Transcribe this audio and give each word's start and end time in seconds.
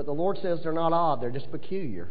but 0.00 0.06
the 0.06 0.12
Lord 0.12 0.38
says 0.40 0.60
they're 0.62 0.72
not 0.72 0.94
odd, 0.94 1.20
they're 1.20 1.30
just 1.30 1.50
peculiar. 1.50 2.08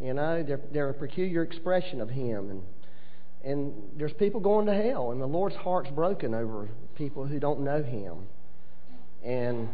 You 0.00 0.14
know, 0.14 0.42
they're, 0.42 0.60
they're 0.72 0.88
a 0.88 0.94
peculiar 0.94 1.42
expression 1.42 2.00
of 2.00 2.08
Him. 2.08 2.48
And, 2.48 2.62
and 3.44 3.74
there's 3.98 4.14
people 4.14 4.40
going 4.40 4.64
to 4.64 4.72
hell, 4.72 5.12
and 5.12 5.20
the 5.20 5.26
Lord's 5.26 5.54
heart's 5.54 5.90
broken 5.90 6.32
over 6.32 6.70
people 6.94 7.26
who 7.26 7.38
don't 7.38 7.60
know 7.60 7.82
Him. 7.82 8.26
And 9.22 9.68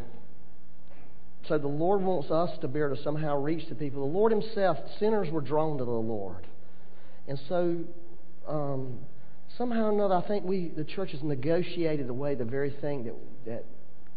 so 1.46 1.56
the 1.56 1.68
Lord 1.68 2.02
wants 2.02 2.32
us 2.32 2.50
to 2.62 2.66
be 2.66 2.80
able 2.80 2.96
to 2.96 3.02
somehow 3.04 3.36
reach 3.36 3.68
the 3.68 3.76
people. 3.76 4.00
The 4.00 4.12
Lord 4.12 4.32
Himself, 4.32 4.78
sinners 4.98 5.30
were 5.30 5.40
drawn 5.40 5.78
to 5.78 5.84
the 5.84 5.90
Lord. 5.92 6.44
And 7.28 7.38
so 7.48 7.76
um, 8.48 8.98
somehow 9.56 9.84
or 9.84 9.92
another, 9.92 10.16
I 10.16 10.26
think 10.26 10.44
we, 10.44 10.72
the 10.76 10.82
church 10.82 11.12
has 11.12 11.22
negotiated 11.22 12.08
away 12.08 12.34
the 12.34 12.44
very 12.44 12.70
thing 12.80 13.04
that, 13.04 13.14
that 13.46 13.64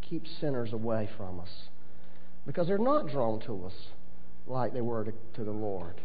keeps 0.01 0.31
sinners 0.41 0.73
away 0.73 1.07
from 1.15 1.39
us. 1.39 1.49
Because 2.45 2.67
they're 2.67 2.77
not 2.77 3.09
drawn 3.09 3.39
to 3.41 3.65
us 3.65 3.73
like 4.47 4.73
they 4.73 4.81
were 4.81 5.05
to, 5.05 5.13
to 5.35 5.43
the 5.43 5.51
Lord. 5.51 5.99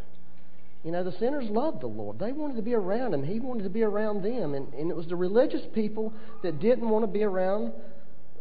You 0.82 0.92
know, 0.92 1.04
the 1.04 1.12
sinners 1.18 1.44
loved 1.50 1.82
the 1.82 1.86
Lord. 1.86 2.18
They 2.18 2.32
wanted 2.32 2.56
to 2.56 2.62
be 2.62 2.72
around 2.74 3.12
Him. 3.12 3.22
He 3.22 3.38
wanted 3.38 3.64
to 3.64 3.70
be 3.70 3.82
around 3.82 4.22
them. 4.22 4.54
And, 4.54 4.72
and 4.72 4.90
it 4.90 4.96
was 4.96 5.06
the 5.06 5.16
religious 5.16 5.62
people 5.74 6.12
that 6.42 6.58
didn't 6.58 6.88
want 6.88 7.04
to 7.04 7.10
be 7.10 7.22
around 7.22 7.72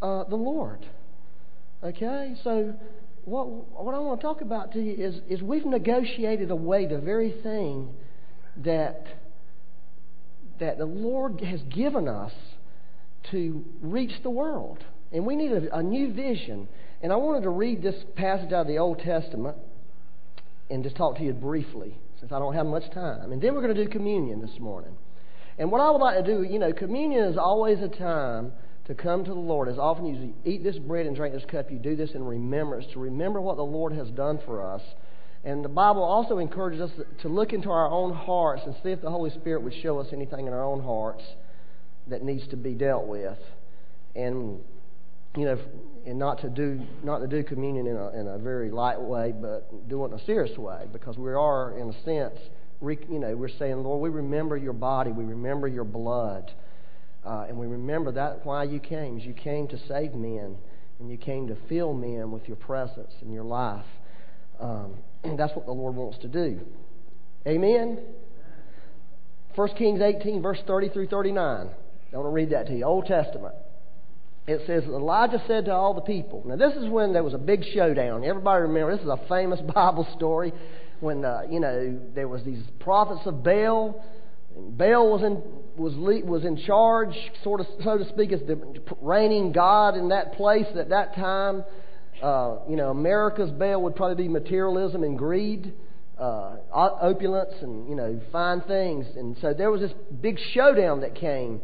uh, 0.02 0.24
the 0.24 0.38
Lord. 0.38 0.86
Okay? 1.84 2.36
So, 2.44 2.74
what, 3.26 3.48
what 3.48 3.94
I 3.94 4.00
want 4.00 4.22
to 4.22 4.26
talk 4.26 4.42
about 4.42 4.72
to 4.74 4.80
you 4.82 4.94
is, 4.94 5.20
is 5.30 5.42
we've 5.42 5.66
negotiated 5.66 6.50
away 6.50 6.86
the 6.86 6.98
very 6.98 7.32
thing 7.44 7.90
that, 8.64 9.06
that 10.62 10.78
the 10.78 10.86
Lord 10.86 11.42
has 11.42 11.62
given 11.64 12.08
us 12.08 12.32
to 13.32 13.66
reach 13.82 14.14
the 14.24 14.30
world. 14.30 14.84
And 15.12 15.26
we 15.26 15.36
need 15.36 15.52
a, 15.52 15.78
a 15.78 15.84
new 15.84 16.14
vision. 16.14 16.68
And 17.02 17.12
I 17.12 17.16
wanted 17.16 17.44
to 17.44 17.50
read 17.50 17.82
this 17.82 17.96
passage 18.16 18.52
out 18.52 18.62
of 18.62 18.68
the 18.68 18.78
Old 18.78 19.00
Testament 19.00 19.58
and 20.70 20.84
just 20.84 20.96
talk 20.96 21.18
to 21.18 21.24
you 21.24 21.34
briefly 21.34 21.98
since 22.20 22.32
I 22.32 22.40
don't 22.40 22.54
have 22.54 22.66
much 22.66 22.92
time. 22.92 23.32
And 23.32 23.42
then 23.42 23.56
we're 23.56 23.62
going 23.62 23.76
to 23.76 23.86
do 23.86 23.90
communion 23.90 24.42
this 24.42 24.60
morning. 24.60 24.96
And 25.58 25.72
what 25.72 25.82
I 25.82 25.90
would 25.90 26.00
like 26.00 26.24
to 26.24 26.24
do, 26.24 26.44
you 26.44 26.60
know, 26.60 26.72
communion 26.72 27.26
is 27.26 27.38
always 27.38 27.80
a 27.82 27.88
time 27.88 28.52
to 28.86 28.96
come 28.96 29.24
to 29.24 29.32
the 29.32 29.40
Lord. 29.40 29.68
As 29.68 29.78
often 29.78 30.06
you 30.06 30.34
eat 30.46 30.64
this 30.64 30.78
bread 30.78 31.06
and 31.06 31.16
drink 31.16 31.34
this 31.34 31.46
cup, 31.50 31.72
you 31.72 31.80
do 31.80 31.96
this 31.96 32.12
in 32.12 32.24
remembrance, 32.24 32.86
to 32.94 33.00
remember 33.00 33.42
what 33.42 33.58
the 33.58 33.64
Lord 33.64 33.94
has 33.94 34.10
done 34.10 34.40
for 34.46 34.62
us. 34.62 34.82
And 35.44 35.64
the 35.64 35.70
Bible 35.70 36.04
also 36.04 36.38
encourages 36.38 36.82
us 36.82 36.92
to 37.22 37.30
look 37.30 37.54
into 37.54 37.70
our 37.70 37.90
own 37.90 38.14
hearts 38.14 38.64
and 38.66 38.76
see 38.84 38.90
if 38.90 39.02
the 39.02 39.10
Holy 39.10 39.30
Spirit 39.32 39.62
would 39.64 39.76
show 39.82 40.00
us 40.00 40.08
anything 40.12 40.48
in 40.48 40.54
our 40.54 40.64
own 40.64 40.82
hearts 40.82 41.24
that 42.08 42.24
needs 42.24 42.48
to 42.50 42.58
be 42.58 42.74
dealt 42.74 43.08
with. 43.08 43.38
And 44.16 44.60
you 45.36 45.46
know, 45.46 45.58
and 46.06 46.18
not 46.18 46.42
to 46.42 46.50
do 46.50 46.82
not 47.04 47.20
to 47.20 47.28
do 47.28 47.44
communion 47.44 47.88
in 47.88 47.96
a 47.96 48.10
in 48.20 48.28
a 48.28 48.38
very 48.38 48.72
light 48.72 49.00
way, 49.00 49.32
but 49.32 49.88
do 49.88 50.04
it 50.04 50.08
in 50.08 50.14
a 50.14 50.26
serious 50.26 50.58
way, 50.58 50.86
because 50.92 51.18
we 51.18 51.32
are, 51.32 51.78
in 51.78 51.90
a 51.90 52.04
sense, 52.04 52.40
re, 52.82 52.98
you 53.10 53.20
know, 53.20 53.36
we're 53.36 53.50
saying, 53.50 53.78
Lord, 53.84 54.02
we 54.02 54.10
remember 54.10 54.58
your 54.58 54.74
body, 54.74 55.12
we 55.12 55.24
remember 55.24 55.68
your 55.68 55.84
blood, 55.84 56.52
uh, 57.26 57.46
and 57.48 57.58
we 57.58 57.68
remember 57.68 58.12
that 58.14 58.46
why 58.46 58.64
you 58.64 58.80
came. 58.80 59.20
You 59.20 59.34
came 59.34 59.68
to 59.68 59.78
save 59.88 60.14
men, 60.14 60.58
and 61.00 61.12
you 61.12 61.18
came 61.18 61.48
to 61.48 61.58
fill 61.68 61.94
men 61.94 62.32
with 62.32 62.48
your 62.48 62.58
presence 62.58 63.14
and 63.22 63.32
your 63.32 63.44
life. 63.44 63.86
Um, 64.60 64.96
that's 65.38 65.56
what 65.56 65.66
the 65.66 65.74
Lord 65.74 65.96
wants 65.96 66.18
to 66.20 66.28
do. 66.28 66.60
Amen. 67.48 68.00
1 69.56 69.70
Kings 69.78 70.02
18, 70.02 70.42
verse 70.42 70.60
30 70.66 70.90
through 70.90 71.08
39. 71.08 71.70
I 72.12 72.16
want 72.16 72.26
to 72.26 72.30
read 72.30 72.50
that 72.52 72.68
to 72.68 72.76
you. 72.76 72.84
Old 72.84 73.06
Testament 73.06 73.56
it 74.48 74.62
says 74.66 74.84
Elijah 74.86 75.42
said 75.48 75.66
to 75.66 75.72
all 75.72 75.94
the 75.94 76.02
people. 76.02 76.44
Now 76.46 76.56
this 76.56 76.76
is 76.76 76.90
when 76.90 77.14
there 77.14 77.24
was 77.24 77.34
a 77.34 77.40
big 77.40 77.64
showdown. 77.74 78.24
Everybody 78.24 78.64
remember 78.64 78.96
this 78.96 79.04
is 79.04 79.10
a 79.10 79.28
famous 79.28 79.60
Bible 79.76 80.08
story 80.16 80.54
when 81.00 81.24
uh, 81.24 81.42
you 81.50 81.60
know 81.60 82.00
there 82.16 82.28
was 82.28 82.44
these 82.44 82.64
prophets 82.80 83.22
of 83.26 83.44
Baal. 83.44 84.04
And 84.56 84.78
Baal 84.78 85.12
was 85.12 85.22
in 85.22 85.42
was 85.78 85.94
was 86.26 86.46
in 86.46 86.58
charge, 86.58 87.16
sort 87.44 87.62
of 87.62 87.68
so 87.84 87.98
to 87.98 88.10
speak, 88.10 88.32
as 88.32 88.42
the 88.42 88.60
reigning 89.02 89.52
god 89.52 89.96
in 89.96 90.10
that 90.10 90.34
place 90.34 90.68
at 90.76 90.90
that 90.90 91.16
time. 91.16 91.64
Uh, 92.22 92.58
you 92.68 92.76
know, 92.76 92.90
America's 92.90 93.52
Baal 93.52 93.82
would 93.84 93.96
probably 93.96 94.24
be 94.24 94.28
materialism 94.28 95.04
and 95.04 95.18
greed, 95.18 95.74
uh, 96.20 96.58
opulence, 96.74 97.54
and 97.62 97.88
you 97.88 97.96
know, 97.96 98.20
fine 98.32 98.62
things. 98.62 99.06
And 99.16 99.38
so 99.42 99.54
there 99.54 99.72
was 99.72 99.80
this 99.80 99.94
big 100.20 100.38
showdown 100.54 101.02
that 101.02 101.16
came 101.16 101.62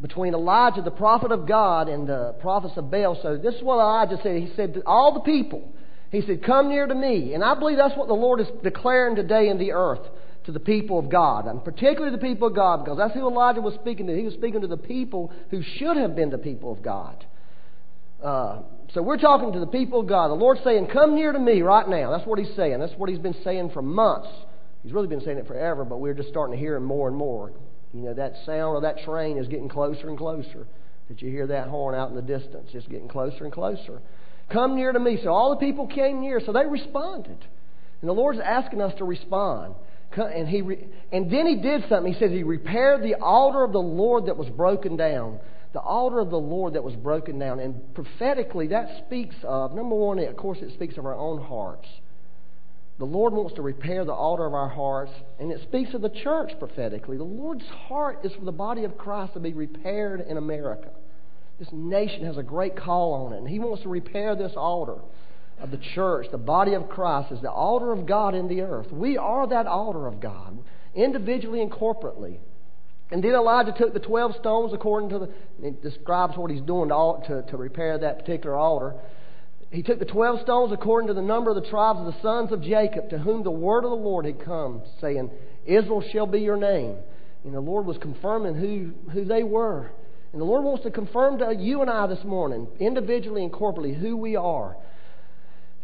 between 0.00 0.34
Elijah, 0.34 0.82
the 0.82 0.90
prophet 0.90 1.32
of 1.32 1.46
God, 1.46 1.88
and 1.88 2.08
the 2.08 2.34
prophets 2.40 2.74
of 2.76 2.90
Baal. 2.90 3.18
So 3.22 3.36
this 3.36 3.54
is 3.54 3.62
what 3.62 3.76
Elijah 3.76 4.18
said. 4.22 4.42
He 4.42 4.52
said 4.54 4.74
to 4.74 4.82
all 4.84 5.14
the 5.14 5.20
people, 5.20 5.72
he 6.10 6.20
said, 6.22 6.44
Come 6.44 6.68
near 6.68 6.86
to 6.86 6.94
me. 6.94 7.34
And 7.34 7.42
I 7.42 7.58
believe 7.58 7.78
that's 7.78 7.96
what 7.96 8.08
the 8.08 8.14
Lord 8.14 8.40
is 8.40 8.46
declaring 8.62 9.16
today 9.16 9.48
in 9.48 9.58
the 9.58 9.72
earth 9.72 10.06
to 10.44 10.52
the 10.52 10.60
people 10.60 10.98
of 10.98 11.10
God, 11.10 11.46
and 11.46 11.64
particularly 11.64 12.14
the 12.14 12.22
people 12.22 12.48
of 12.48 12.54
God, 12.54 12.84
because 12.84 12.98
that's 12.98 13.14
who 13.14 13.28
Elijah 13.28 13.60
was 13.60 13.74
speaking 13.74 14.06
to. 14.06 14.16
He 14.16 14.22
was 14.22 14.34
speaking 14.34 14.60
to 14.60 14.68
the 14.68 14.76
people 14.76 15.32
who 15.50 15.60
should 15.76 15.96
have 15.96 16.14
been 16.14 16.30
the 16.30 16.38
people 16.38 16.70
of 16.70 16.82
God. 16.82 17.26
Uh, 18.22 18.62
so 18.94 19.02
we're 19.02 19.18
talking 19.18 19.52
to 19.52 19.60
the 19.60 19.66
people 19.66 20.00
of 20.00 20.06
God. 20.06 20.28
The 20.28 20.34
Lord's 20.34 20.62
saying, 20.62 20.88
Come 20.92 21.16
near 21.16 21.32
to 21.32 21.38
me 21.38 21.62
right 21.62 21.88
now. 21.88 22.10
That's 22.10 22.26
what 22.26 22.38
He's 22.38 22.54
saying. 22.54 22.78
That's 22.78 22.94
what 22.96 23.10
He's 23.10 23.18
been 23.18 23.36
saying 23.42 23.70
for 23.74 23.82
months. 23.82 24.28
He's 24.82 24.92
really 24.92 25.08
been 25.08 25.20
saying 25.20 25.38
it 25.38 25.48
forever, 25.48 25.84
but 25.84 25.98
we're 25.98 26.14
just 26.14 26.28
starting 26.28 26.54
to 26.54 26.60
hear 26.60 26.76
Him 26.76 26.84
more 26.84 27.08
and 27.08 27.16
more. 27.16 27.52
You 27.96 28.02
know, 28.02 28.14
that 28.14 28.34
sound 28.44 28.76
of 28.76 28.82
that 28.82 29.04
train 29.04 29.38
is 29.38 29.48
getting 29.48 29.68
closer 29.68 30.08
and 30.08 30.18
closer. 30.18 30.66
That 31.08 31.22
you 31.22 31.30
hear 31.30 31.46
that 31.46 31.68
horn 31.68 31.94
out 31.94 32.10
in 32.10 32.16
the 32.16 32.22
distance, 32.22 32.70
it's 32.72 32.86
getting 32.88 33.08
closer 33.08 33.44
and 33.44 33.52
closer. 33.52 34.02
Come 34.52 34.76
near 34.76 34.92
to 34.92 34.98
me. 34.98 35.18
So 35.22 35.30
all 35.30 35.50
the 35.50 35.64
people 35.64 35.86
came 35.86 36.20
near, 36.20 36.40
so 36.44 36.52
they 36.52 36.66
responded. 36.66 37.38
And 38.00 38.08
the 38.08 38.12
Lord's 38.12 38.40
asking 38.40 38.80
us 38.80 38.92
to 38.98 39.04
respond. 39.04 39.74
And, 40.16 40.48
he 40.48 40.62
re- 40.62 40.86
and 41.12 41.30
then 41.30 41.46
he 41.46 41.56
did 41.56 41.84
something. 41.88 42.12
He 42.12 42.18
says 42.18 42.30
he 42.30 42.42
repaired 42.42 43.02
the 43.02 43.14
altar 43.16 43.64
of 43.64 43.72
the 43.72 43.78
Lord 43.78 44.26
that 44.26 44.36
was 44.36 44.48
broken 44.48 44.96
down. 44.96 45.40
The 45.72 45.80
altar 45.80 46.20
of 46.20 46.30
the 46.30 46.38
Lord 46.38 46.74
that 46.74 46.84
was 46.84 46.94
broken 46.94 47.38
down. 47.38 47.60
And 47.60 47.94
prophetically, 47.94 48.68
that 48.68 49.04
speaks 49.06 49.34
of, 49.42 49.74
number 49.74 49.94
one, 49.94 50.18
of 50.18 50.36
course, 50.36 50.58
it 50.60 50.72
speaks 50.74 50.96
of 50.96 51.06
our 51.06 51.16
own 51.16 51.42
hearts. 51.42 51.88
The 52.98 53.04
Lord 53.04 53.34
wants 53.34 53.54
to 53.54 53.62
repair 53.62 54.04
the 54.04 54.14
altar 54.14 54.46
of 54.46 54.54
our 54.54 54.70
hearts, 54.70 55.12
and 55.38 55.52
it 55.52 55.60
speaks 55.62 55.92
of 55.92 56.00
the 56.00 56.08
church 56.08 56.52
prophetically. 56.58 57.18
The 57.18 57.24
Lord's 57.24 57.66
heart 57.66 58.20
is 58.24 58.32
for 58.32 58.44
the 58.44 58.52
body 58.52 58.84
of 58.84 58.96
Christ 58.96 59.34
to 59.34 59.40
be 59.40 59.52
repaired 59.52 60.24
in 60.26 60.38
America. 60.38 60.88
This 61.58 61.68
nation 61.72 62.24
has 62.24 62.38
a 62.38 62.42
great 62.42 62.74
call 62.74 63.12
on 63.12 63.34
it, 63.34 63.38
and 63.38 63.48
He 63.48 63.58
wants 63.58 63.82
to 63.82 63.90
repair 63.90 64.34
this 64.34 64.52
altar 64.56 64.96
of 65.60 65.70
the 65.70 65.80
church, 65.94 66.26
the 66.30 66.38
body 66.38 66.74
of 66.74 66.88
Christ, 66.88 67.32
is 67.32 67.40
the 67.42 67.50
altar 67.50 67.92
of 67.92 68.06
God 68.06 68.34
in 68.34 68.48
the 68.48 68.62
earth. 68.62 68.90
We 68.90 69.18
are 69.18 69.46
that 69.46 69.66
altar 69.66 70.06
of 70.06 70.20
God, 70.20 70.58
individually 70.94 71.60
and 71.60 71.70
corporately. 71.70 72.38
And 73.10 73.22
then 73.22 73.34
Elijah 73.34 73.74
took 73.76 73.92
the 73.92 74.00
12 74.00 74.36
stones, 74.36 74.72
according 74.72 75.10
to 75.10 75.18
the, 75.18 75.30
it 75.62 75.82
describes 75.82 76.36
what 76.36 76.50
he's 76.50 76.62
doing 76.62 76.88
to, 76.88 77.20
to, 77.28 77.50
to 77.50 77.56
repair 77.56 77.98
that 77.98 78.18
particular 78.20 78.56
altar 78.56 78.94
he 79.70 79.82
took 79.82 79.98
the 79.98 80.04
twelve 80.04 80.40
stones 80.42 80.72
according 80.72 81.08
to 81.08 81.14
the 81.14 81.22
number 81.22 81.50
of 81.50 81.56
the 81.56 81.68
tribes 81.68 81.98
of 81.98 82.06
the 82.06 82.22
sons 82.22 82.52
of 82.52 82.62
Jacob, 82.62 83.10
to 83.10 83.18
whom 83.18 83.42
the 83.42 83.50
word 83.50 83.84
of 83.84 83.90
the 83.90 83.96
Lord 83.96 84.24
had 84.24 84.44
come, 84.44 84.82
saying, 85.00 85.30
Israel 85.64 86.04
shall 86.12 86.26
be 86.26 86.40
your 86.40 86.56
name. 86.56 86.96
And 87.44 87.54
the 87.54 87.60
Lord 87.60 87.86
was 87.86 87.98
confirming 87.98 88.54
who, 88.54 88.92
who 89.10 89.24
they 89.24 89.42
were. 89.42 89.90
And 90.32 90.40
the 90.40 90.44
Lord 90.44 90.64
wants 90.64 90.84
to 90.84 90.90
confirm 90.90 91.38
to 91.38 91.54
you 91.54 91.80
and 91.80 91.90
I 91.90 92.06
this 92.06 92.24
morning, 92.24 92.68
individually 92.78 93.42
and 93.42 93.52
corporately, 93.52 93.98
who 93.98 94.16
we 94.16 94.36
are. 94.36 94.76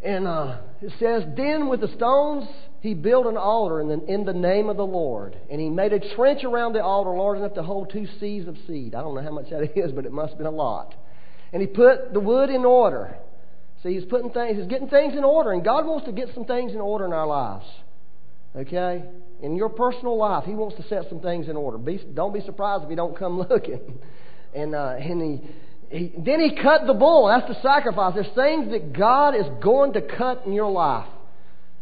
And 0.02 0.26
uh, 0.26 0.58
it 0.80 0.92
says, 0.98 1.22
Then 1.36 1.68
with 1.68 1.80
the 1.80 1.94
stones 1.96 2.48
he 2.80 2.94
built 2.94 3.26
an 3.26 3.36
altar 3.36 3.80
in 3.80 3.88
the, 3.88 4.04
in 4.12 4.24
the 4.24 4.32
name 4.32 4.68
of 4.68 4.76
the 4.76 4.86
Lord. 4.86 5.38
And 5.50 5.60
he 5.60 5.70
made 5.70 5.92
a 5.92 6.14
trench 6.16 6.42
around 6.42 6.72
the 6.72 6.82
altar 6.82 7.16
large 7.16 7.38
enough 7.38 7.54
to 7.54 7.62
hold 7.62 7.90
two 7.90 8.08
seahs 8.20 8.48
of 8.48 8.56
seed. 8.66 8.94
I 8.94 9.00
don't 9.00 9.14
know 9.14 9.22
how 9.22 9.30
much 9.30 9.50
that 9.50 9.62
is, 9.78 9.92
but 9.92 10.04
it 10.04 10.12
must 10.12 10.30
have 10.30 10.38
been 10.38 10.48
a 10.48 10.50
lot. 10.50 10.94
And 11.52 11.62
he 11.62 11.68
put 11.68 12.12
the 12.12 12.20
wood 12.20 12.50
in 12.50 12.64
order. 12.64 13.16
See, 13.82 13.94
he's 13.94 14.04
putting 14.04 14.30
things, 14.30 14.58
he's 14.58 14.68
getting 14.68 14.88
things 14.88 15.14
in 15.16 15.24
order, 15.24 15.52
and 15.52 15.64
God 15.64 15.86
wants 15.86 16.06
to 16.06 16.12
get 16.12 16.28
some 16.34 16.44
things 16.44 16.72
in 16.72 16.80
order 16.80 17.04
in 17.04 17.12
our 17.12 17.26
lives. 17.26 17.66
Okay? 18.54 19.02
In 19.42 19.56
your 19.56 19.70
personal 19.70 20.16
life, 20.16 20.44
He 20.44 20.54
wants 20.54 20.76
to 20.76 20.86
set 20.88 21.08
some 21.08 21.20
things 21.20 21.48
in 21.48 21.56
order. 21.56 21.78
Be, 21.78 21.98
don't 22.14 22.32
be 22.32 22.40
surprised 22.42 22.84
if 22.84 22.90
he 22.90 22.96
don't 22.96 23.18
come 23.18 23.38
looking. 23.50 23.98
And, 24.54 24.74
uh, 24.74 24.94
and 24.98 25.40
he, 25.90 25.96
he, 25.96 26.12
then 26.18 26.40
He 26.40 26.56
cut 26.62 26.86
the 26.86 26.94
bull. 26.94 27.26
That's 27.28 27.48
the 27.48 27.60
sacrifice. 27.62 28.14
There's 28.14 28.34
things 28.34 28.70
that 28.70 28.92
God 28.96 29.34
is 29.34 29.46
going 29.62 29.94
to 29.94 30.02
cut 30.02 30.46
in 30.46 30.52
your 30.52 30.70
life. 30.70 31.08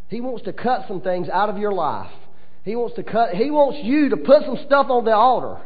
He 0.08 0.20
wants 0.20 0.44
to 0.44 0.52
cut 0.52 0.86
some 0.88 1.00
things 1.02 1.28
out 1.28 1.50
of 1.50 1.58
your 1.58 1.72
life. 1.72 2.10
He 2.64 2.76
wants 2.76 2.96
to 2.96 3.02
cut. 3.02 3.34
He 3.34 3.50
wants 3.50 3.78
you 3.82 4.10
to 4.10 4.16
put 4.16 4.44
some 4.44 4.58
stuff 4.66 4.86
on 4.90 5.04
the 5.04 5.14
altar. 5.14 5.60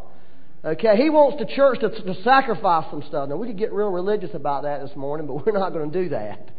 Okay, 0.65 0.97
he 0.97 1.11
wants 1.11 1.39
the 1.39 1.55
church 1.55 1.81
to, 1.81 1.91
to 1.91 2.23
sacrifice 2.23 2.87
some 2.91 3.03
stuff. 3.07 3.29
Now, 3.29 3.37
we 3.37 3.47
could 3.47 3.59
get 3.59 3.71
real 3.71 3.91
religious 3.91 4.31
about 4.33 4.63
that 4.63 4.81
this 4.81 4.97
morning, 4.97 5.27
but 5.27 5.35
we're 5.47 5.53
not 5.53 5.75
going 5.75 5.91
to 5.91 6.03
do 6.03 6.09
that. 6.11 6.51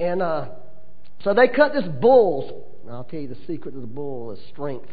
And 0.00 0.22
uh, 0.22 0.48
so 1.22 1.34
they 1.34 1.48
cut 1.48 1.74
this 1.74 1.84
bull's. 2.00 2.50
I'll 2.90 3.04
tell 3.04 3.20
you 3.20 3.28
the 3.28 3.36
secret 3.46 3.74
of 3.74 3.82
the 3.82 3.86
bull 3.86 4.32
is 4.32 4.38
strength, 4.52 4.88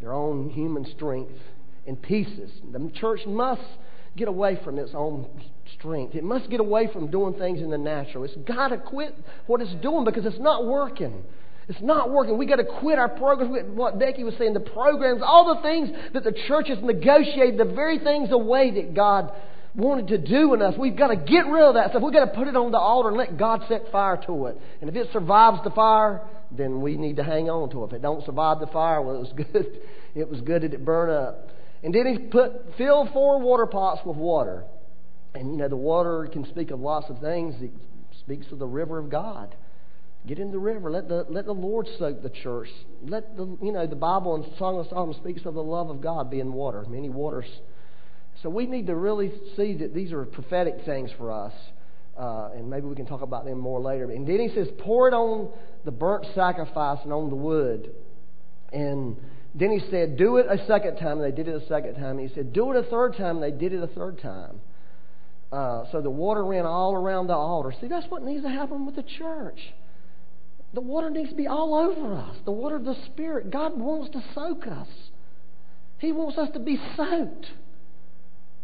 their 0.00 0.12
own 0.12 0.50
human 0.50 0.84
strength, 0.96 1.32
in 1.86 1.96
pieces. 1.96 2.50
The 2.72 2.90
church 2.96 3.20
must 3.26 3.62
get 4.16 4.26
away 4.26 4.58
from 4.64 4.78
its 4.78 4.90
own 4.92 5.28
strength. 5.78 6.16
It 6.16 6.24
must 6.24 6.50
get 6.50 6.58
away 6.58 6.88
from 6.92 7.10
doing 7.10 7.34
things 7.34 7.60
in 7.60 7.70
the 7.70 7.78
natural. 7.78 8.24
It's 8.24 8.34
got 8.46 8.68
to 8.68 8.78
quit 8.78 9.14
what 9.46 9.60
it's 9.60 9.74
doing 9.76 10.04
because 10.04 10.26
it's 10.26 10.40
not 10.40 10.66
working. 10.66 11.22
It's 11.68 11.80
not 11.80 12.10
working. 12.10 12.38
We 12.38 12.46
got 12.46 12.56
to 12.56 12.64
quit 12.64 12.98
our 12.98 13.08
programs. 13.08 13.70
What 13.74 13.98
Becky 13.98 14.22
was 14.22 14.34
saying, 14.38 14.54
the 14.54 14.60
programs, 14.60 15.20
all 15.24 15.56
the 15.56 15.62
things 15.62 15.90
that 16.14 16.22
the 16.22 16.32
church 16.46 16.68
has 16.68 16.78
negotiated, 16.80 17.58
the 17.58 17.64
very 17.64 17.98
things 17.98 18.30
away 18.30 18.70
that 18.82 18.94
God 18.94 19.32
wanted 19.74 20.08
to 20.08 20.18
do 20.18 20.54
in 20.54 20.62
us. 20.62 20.74
We've 20.78 20.96
got 20.96 21.08
to 21.08 21.16
get 21.16 21.46
rid 21.46 21.62
of 21.62 21.74
that 21.74 21.90
stuff. 21.90 22.02
We've 22.02 22.12
got 22.12 22.26
to 22.26 22.34
put 22.34 22.46
it 22.46 22.56
on 22.56 22.70
the 22.70 22.78
altar 22.78 23.08
and 23.08 23.18
let 23.18 23.36
God 23.36 23.62
set 23.68 23.90
fire 23.90 24.16
to 24.26 24.46
it. 24.46 24.60
And 24.80 24.88
if 24.88 24.96
it 24.96 25.08
survives 25.12 25.58
the 25.64 25.70
fire, 25.70 26.22
then 26.50 26.80
we 26.80 26.96
need 26.96 27.16
to 27.16 27.24
hang 27.24 27.50
on 27.50 27.68
to 27.70 27.82
it. 27.82 27.86
If 27.88 27.92
it 27.94 28.02
don't 28.02 28.24
survive 28.24 28.60
the 28.60 28.68
fire, 28.68 29.02
well, 29.02 29.16
it 29.16 29.18
was 29.18 29.32
good. 29.52 29.80
It 30.14 30.30
was 30.30 30.40
good 30.40 30.62
that 30.62 30.72
it 30.72 30.84
burned 30.84 31.12
up. 31.12 31.50
And 31.82 31.94
then 31.94 32.06
he 32.06 32.18
put 32.18 32.76
filled 32.78 33.10
four 33.12 33.40
water 33.40 33.66
pots 33.66 34.00
with 34.06 34.16
water. 34.16 34.64
And 35.34 35.50
you 35.50 35.56
know, 35.58 35.68
the 35.68 35.76
water 35.76 36.28
can 36.32 36.46
speak 36.46 36.70
of 36.70 36.80
lots 36.80 37.10
of 37.10 37.20
things. 37.20 37.54
It 37.60 37.72
speaks 38.20 38.46
of 38.52 38.58
the 38.58 38.66
river 38.66 38.98
of 38.98 39.10
God. 39.10 39.54
Get 40.26 40.38
in 40.38 40.50
the 40.50 40.58
river. 40.58 40.90
Let 40.90 41.08
the 41.08 41.26
let 41.28 41.46
the 41.46 41.52
Lord 41.52 41.86
soak 41.98 42.22
the 42.22 42.30
church. 42.30 42.68
Let 43.02 43.36
the 43.36 43.56
you 43.62 43.72
know 43.72 43.86
the 43.86 43.94
Bible 43.94 44.34
and 44.34 44.44
Song 44.58 44.78
of 44.78 44.86
Solomon 44.88 45.14
speaks 45.20 45.42
of 45.44 45.54
the 45.54 45.62
love 45.62 45.88
of 45.88 46.00
God 46.00 46.30
being 46.30 46.52
water, 46.52 46.84
many 46.88 47.08
waters. 47.08 47.46
So 48.42 48.50
we 48.50 48.66
need 48.66 48.88
to 48.88 48.94
really 48.94 49.32
see 49.56 49.74
that 49.74 49.94
these 49.94 50.12
are 50.12 50.24
prophetic 50.24 50.84
things 50.84 51.10
for 51.16 51.30
us, 51.30 51.52
uh, 52.18 52.50
and 52.54 52.68
maybe 52.68 52.86
we 52.86 52.94
can 52.94 53.06
talk 53.06 53.22
about 53.22 53.44
them 53.44 53.58
more 53.58 53.80
later. 53.80 54.10
And 54.10 54.26
then 54.26 54.40
he 54.40 54.54
says, 54.54 54.68
pour 54.78 55.08
it 55.08 55.14
on 55.14 55.48
the 55.84 55.90
burnt 55.90 56.26
sacrifice 56.34 56.98
and 57.04 57.12
on 57.12 57.30
the 57.30 57.36
wood, 57.36 57.90
and 58.72 59.16
then 59.54 59.70
he 59.70 59.80
said, 59.90 60.18
Do 60.18 60.36
it 60.36 60.46
a 60.48 60.64
second 60.66 60.96
time. 60.96 61.20
And 61.20 61.32
they 61.32 61.34
did 61.34 61.48
it 61.48 61.62
a 61.62 61.66
second 61.66 61.94
time. 61.94 62.18
He 62.18 62.28
said, 62.34 62.52
Do 62.52 62.72
it 62.72 62.76
a 62.76 62.82
third 62.88 63.16
time. 63.16 63.42
And 63.42 63.42
they 63.42 63.56
did 63.56 63.72
it 63.72 63.82
a 63.82 63.86
third 63.86 64.20
time. 64.20 64.60
Uh, 65.50 65.84
so 65.90 66.02
the 66.02 66.10
water 66.10 66.44
ran 66.44 66.66
all 66.66 66.94
around 66.94 67.28
the 67.28 67.34
altar. 67.34 67.72
See, 67.80 67.88
that's 67.88 68.06
what 68.10 68.22
needs 68.22 68.42
to 68.42 68.50
happen 68.50 68.84
with 68.84 68.96
the 68.96 69.04
church. 69.18 69.58
The 70.76 70.82
water 70.82 71.08
needs 71.08 71.30
to 71.30 71.34
be 71.34 71.46
all 71.46 71.74
over 71.74 72.14
us. 72.16 72.36
The 72.44 72.52
water 72.52 72.76
of 72.76 72.84
the 72.84 72.96
Spirit. 73.06 73.50
God 73.50 73.80
wants 73.80 74.12
to 74.12 74.22
soak 74.34 74.66
us. 74.66 74.86
He 75.96 76.12
wants 76.12 76.36
us 76.36 76.50
to 76.52 76.58
be 76.58 76.78
soaked. 76.94 77.46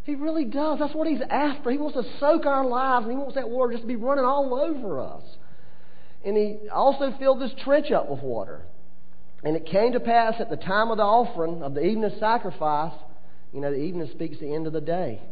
He 0.03 0.15
really 0.15 0.45
does. 0.45 0.79
That's 0.79 0.95
what 0.95 1.09
He's 1.09 1.23
after. 1.31 1.71
He 1.71 1.79
wants 1.79 1.97
to 1.97 2.05
soak 2.21 2.45
our 2.45 2.67
lives, 2.67 3.05
and 3.05 3.13
He 3.13 3.17
wants 3.17 3.37
that 3.37 3.49
water 3.49 3.73
just 3.73 3.85
to 3.85 3.89
be 3.89 3.97
running 3.97 4.27
all 4.27 4.55
over 4.55 5.01
us. 5.01 5.23
And 6.23 6.37
He 6.37 6.69
also 6.69 7.15
filled 7.19 7.41
this 7.41 7.53
trench 7.65 7.91
up 7.91 8.11
with 8.11 8.21
water. 8.21 8.61
And 9.43 9.57
it 9.57 9.65
came 9.65 9.93
to 9.93 10.01
pass 10.01 10.35
at 10.39 10.51
the 10.51 10.57
time 10.57 10.91
of 10.91 10.99
the 10.99 11.05
offering 11.05 11.63
of 11.63 11.73
the 11.73 11.83
evening 11.83 12.11
sacrifice, 12.21 12.93
you 13.55 13.63
know, 13.63 13.71
the 13.71 13.81
evening 13.81 14.11
speaks 14.13 14.39
the 14.39 14.55
end 14.55 14.67
of 14.67 14.75
the 14.75 14.83
day. 14.83 15.23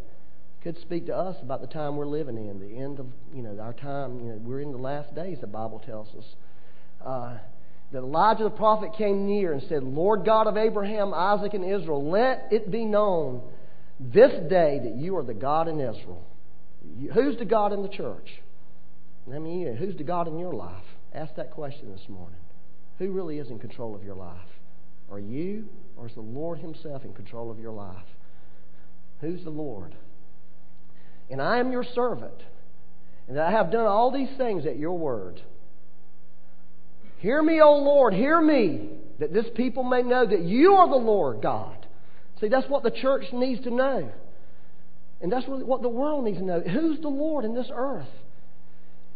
Could 0.63 0.81
speak 0.81 1.05
to 1.09 1.15
us 1.15 1.37
about 1.43 1.61
the 1.61 1.67
time 1.67 1.97
we're 1.97 2.07
living 2.07 2.39
in, 2.39 2.59
the 2.59 2.75
end 2.75 3.01
of, 3.01 3.07
you 3.35 3.43
know, 3.43 3.59
our 3.61 3.75
time. 3.75 4.19
You 4.21 4.33
know, 4.33 4.41
we're 4.43 4.61
in 4.61 4.73
the 4.73 4.79
last 4.79 5.15
days, 5.15 5.37
the 5.43 5.47
Bible 5.47 5.83
tells 5.85 6.09
us. 6.17 6.25
Uh, 7.05 7.39
that 7.93 7.99
Elijah 7.99 8.45
the 8.45 8.51
prophet 8.51 8.93
came 8.97 9.27
near 9.27 9.53
and 9.53 9.63
said, 9.69 9.83
Lord 9.83 10.25
God 10.25 10.47
of 10.47 10.57
Abraham, 10.57 11.13
Isaac, 11.13 11.55
and 11.55 11.65
Israel, 11.65 12.09
let 12.09 12.49
it 12.53 12.71
be 12.71 12.85
known 12.85 13.43
this 13.99 14.31
day 14.49 14.81
that 14.83 14.95
you 14.97 15.17
are 15.17 15.25
the 15.25 15.35
God 15.35 15.67
in 15.67 15.81
Israel. 15.81 16.25
Who's 17.13 17.37
the 17.37 17.45
God 17.45 17.73
in 17.73 17.83
the 17.83 17.89
church? 17.89 18.29
I 19.33 19.39
mean, 19.39 19.77
who's 19.77 19.97
the 19.97 20.05
God 20.05 20.29
in 20.29 20.39
your 20.39 20.53
life? 20.53 20.85
Ask 21.13 21.35
that 21.37 21.51
question 21.51 21.91
this 21.91 22.09
morning. 22.09 22.39
Who 22.99 23.13
really 23.13 23.39
is 23.39 23.49
in 23.49 23.59
control 23.59 23.95
of 23.95 24.05
your 24.05 24.15
life? 24.15 24.37
Are 25.11 25.19
you, 25.19 25.69
or 25.97 26.07
is 26.07 26.15
the 26.15 26.21
Lord 26.21 26.61
Himself 26.61 27.05
in 27.05 27.13
control 27.13 27.51
of 27.51 27.59
your 27.59 27.73
life? 27.73 27.97
Who's 29.21 29.43
the 29.43 29.51
Lord? 29.51 29.95
And 31.29 31.43
I 31.43 31.59
am 31.59 31.73
your 31.73 31.85
servant, 31.85 32.43
and 33.29 33.39
I 33.39 33.51
have 33.51 33.71
done 33.71 33.87
all 33.87 34.11
these 34.11 34.31
things 34.37 34.67
at 34.67 34.79
your 34.79 34.97
word. 34.97 35.41
Hear 37.21 37.43
me, 37.43 37.61
O 37.61 37.77
Lord, 37.77 38.13
hear 38.13 38.41
me, 38.41 38.89
that 39.19 39.33
this 39.33 39.47
people 39.55 39.85
may 39.85 40.03
know 40.03 40.27
that 40.27 40.41
you 40.41 40.75
are 40.75 40.89
the 40.89 40.97
Lord 40.97 41.43
God. 41.43 41.87
See, 42.41 42.49
that's 42.49 42.69
what 42.69 42.83
the 42.83 42.91
church 42.91 43.25
needs 43.33 43.63
to 43.65 43.71
know. 43.71 44.11
And 45.21 45.31
that's 45.31 45.47
what 45.47 45.83
the 45.83 45.89
world 45.89 46.25
needs 46.25 46.39
to 46.39 46.45
know. 46.45 46.61
Who's 46.61 47.01
the 47.01 47.09
Lord 47.09 47.45
in 47.45 47.55
this 47.55 47.71
earth? 47.73 48.09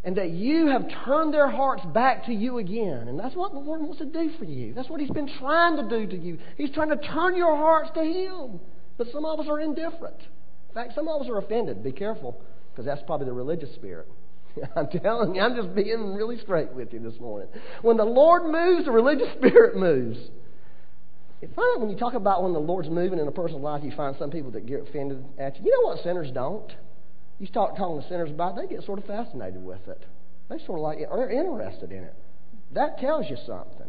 and 0.04 0.16
that 0.16 0.30
you 0.30 0.66
have 0.66 0.84
turned 1.06 1.32
their 1.32 1.48
hearts 1.48 1.82
back 1.94 2.26
to 2.26 2.32
you 2.32 2.58
again. 2.58 3.08
And 3.08 3.18
that's 3.18 3.34
what 3.34 3.52
the 3.52 3.58
Lord 3.58 3.80
wants 3.80 3.98
to 3.98 4.04
do 4.04 4.30
for 4.38 4.44
you. 4.44 4.74
That's 4.74 4.90
what 4.90 5.00
He's 5.00 5.10
been 5.10 5.30
trying 5.38 5.76
to 5.76 5.88
do 5.88 6.06
to 6.06 6.16
you. 6.16 6.38
He's 6.58 6.70
trying 6.70 6.90
to 6.90 6.96
turn 6.96 7.36
your 7.36 7.56
hearts 7.56 7.90
to 7.94 8.02
Him. 8.02 8.60
But 8.98 9.06
some 9.12 9.24
of 9.24 9.40
us 9.40 9.46
are 9.48 9.60
indifferent. 9.60 10.18
In 10.68 10.74
fact, 10.74 10.94
some 10.94 11.08
of 11.08 11.22
us 11.22 11.28
are 11.28 11.38
offended. 11.38 11.82
Be 11.82 11.90
careful, 11.90 12.38
because 12.70 12.84
that's 12.84 13.02
probably 13.06 13.26
the 13.26 13.32
religious 13.32 13.74
spirit. 13.74 14.06
I'm 14.76 14.88
telling 14.88 15.34
you, 15.34 15.42
I'm 15.42 15.56
just 15.56 15.74
being 15.74 16.14
really 16.14 16.38
straight 16.38 16.72
with 16.72 16.92
you 16.92 17.00
this 17.00 17.18
morning. 17.20 17.48
When 17.82 17.96
the 17.96 18.04
Lord 18.04 18.44
moves, 18.44 18.84
the 18.84 18.92
religious 18.92 19.32
spirit 19.36 19.76
moves. 19.76 20.18
You 21.40 21.48
find 21.54 21.82
when 21.82 21.90
you 21.90 21.96
talk 21.96 22.14
about 22.14 22.42
when 22.42 22.52
the 22.52 22.60
Lord's 22.60 22.88
moving 22.88 23.18
in 23.18 23.28
a 23.28 23.32
person's 23.32 23.62
life, 23.62 23.82
you 23.84 23.92
find 23.96 24.16
some 24.18 24.30
people 24.30 24.50
that 24.52 24.66
get 24.66 24.88
offended 24.88 25.24
at 25.38 25.58
you. 25.58 25.66
You 25.66 25.72
know 25.72 25.88
what 25.88 26.02
sinners 26.02 26.30
don't? 26.32 26.72
You 27.38 27.46
start 27.46 27.76
talking 27.76 28.00
to 28.00 28.08
sinners 28.08 28.30
about 28.30 28.56
it, 28.56 28.62
they 28.62 28.74
get 28.74 28.84
sort 28.84 28.98
of 28.98 29.04
fascinated 29.06 29.62
with 29.62 29.86
it. 29.88 30.02
They 30.48 30.58
sort 30.64 30.78
of 30.78 30.82
like 30.82 30.98
it. 30.98 31.08
They're 31.12 31.30
interested 31.30 31.90
in 31.90 32.04
it. 32.04 32.14
That 32.72 32.98
tells 32.98 33.28
you 33.28 33.36
something. 33.46 33.86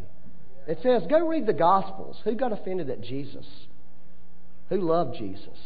It 0.66 0.78
says, 0.82 1.02
go 1.08 1.26
read 1.26 1.46
the 1.46 1.52
Gospels. 1.52 2.18
Who 2.24 2.34
got 2.34 2.52
offended 2.52 2.90
at 2.90 3.00
Jesus? 3.00 3.46
Who 4.68 4.80
loved 4.80 5.16
Jesus? 5.16 5.58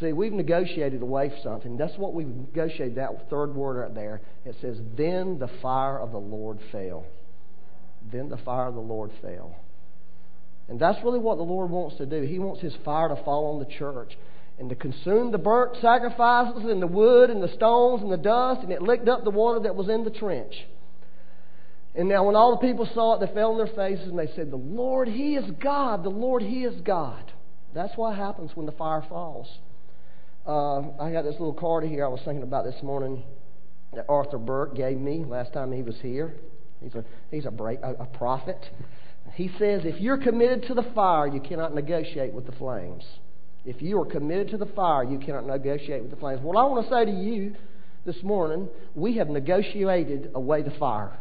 See, 0.00 0.12
we've 0.14 0.32
negotiated 0.32 1.02
away 1.02 1.30
something. 1.44 1.76
That's 1.76 1.96
what 1.98 2.14
we've 2.14 2.26
negotiated, 2.26 2.94
that 2.94 3.28
third 3.28 3.54
word 3.54 3.80
right 3.80 3.94
there. 3.94 4.22
It 4.46 4.56
says, 4.62 4.78
Then 4.96 5.38
the 5.38 5.50
fire 5.60 5.98
of 5.98 6.12
the 6.12 6.18
Lord 6.18 6.58
fell. 6.72 7.04
Then 8.10 8.30
the 8.30 8.38
fire 8.38 8.68
of 8.68 8.74
the 8.74 8.80
Lord 8.80 9.10
fell. 9.20 9.54
And 10.68 10.80
that's 10.80 11.02
really 11.04 11.18
what 11.18 11.36
the 11.36 11.42
Lord 11.42 11.70
wants 11.70 11.98
to 11.98 12.06
do. 12.06 12.22
He 12.22 12.38
wants 12.38 12.62
His 12.62 12.74
fire 12.82 13.08
to 13.08 13.22
fall 13.24 13.52
on 13.52 13.58
the 13.58 13.70
church 13.76 14.16
and 14.58 14.70
to 14.70 14.74
consume 14.74 15.32
the 15.32 15.38
burnt 15.38 15.76
sacrifices 15.82 16.64
and 16.64 16.80
the 16.80 16.86
wood 16.86 17.28
and 17.28 17.42
the 17.42 17.52
stones 17.54 18.02
and 18.02 18.10
the 18.10 18.16
dust, 18.16 18.62
and 18.62 18.72
it 18.72 18.80
licked 18.80 19.08
up 19.08 19.24
the 19.24 19.30
water 19.30 19.60
that 19.60 19.74
was 19.74 19.88
in 19.88 20.04
the 20.04 20.10
trench. 20.10 20.54
And 21.94 22.08
now, 22.08 22.24
when 22.24 22.36
all 22.36 22.52
the 22.52 22.66
people 22.66 22.88
saw 22.94 23.16
it, 23.16 23.26
they 23.26 23.34
fell 23.34 23.52
on 23.52 23.58
their 23.58 23.74
faces 23.74 24.08
and 24.08 24.18
they 24.18 24.30
said, 24.34 24.50
The 24.50 24.56
Lord, 24.56 25.08
He 25.08 25.34
is 25.34 25.50
God. 25.62 26.04
The 26.04 26.10
Lord, 26.10 26.42
He 26.42 26.64
is 26.64 26.80
God. 26.82 27.32
That's 27.74 27.96
what 27.96 28.16
happens 28.16 28.52
when 28.54 28.66
the 28.66 28.72
fire 28.72 29.04
falls. 29.08 29.48
Uh, 30.50 30.82
I 30.98 31.12
got 31.12 31.22
this 31.22 31.34
little 31.34 31.54
card 31.54 31.84
here 31.84 32.04
I 32.04 32.08
was 32.08 32.18
thinking 32.24 32.42
about 32.42 32.64
this 32.64 32.82
morning 32.82 33.22
that 33.94 34.04
Arthur 34.08 34.36
Burke 34.36 34.74
gave 34.74 34.98
me 34.98 35.24
last 35.24 35.52
time 35.52 35.70
he 35.70 35.82
was 35.82 35.94
here. 36.02 36.34
He's 36.82 36.92
a, 36.96 37.04
he's 37.30 37.46
a, 37.46 37.52
break, 37.52 37.78
a, 37.84 37.92
a 38.00 38.06
prophet. 38.06 38.58
He 39.34 39.46
says, 39.60 39.82
If 39.84 40.00
you're 40.00 40.18
committed 40.18 40.64
to 40.64 40.74
the 40.74 40.82
fire, 40.92 41.28
you 41.28 41.40
cannot 41.40 41.72
negotiate 41.72 42.34
with 42.34 42.46
the 42.46 42.52
flames. 42.52 43.04
If 43.64 43.80
you 43.80 44.00
are 44.00 44.04
committed 44.04 44.48
to 44.48 44.56
the 44.56 44.66
fire, 44.66 45.04
you 45.04 45.20
cannot 45.20 45.46
negotiate 45.46 46.02
with 46.02 46.10
the 46.10 46.16
flames. 46.16 46.40
What 46.42 46.56
I 46.56 46.64
want 46.64 46.84
to 46.84 46.92
say 46.92 47.04
to 47.04 47.12
you 47.12 47.54
this 48.04 48.20
morning, 48.24 48.68
we 48.96 49.18
have 49.18 49.28
negotiated 49.28 50.32
away 50.34 50.62
the 50.62 50.74
fire. 50.80 51.16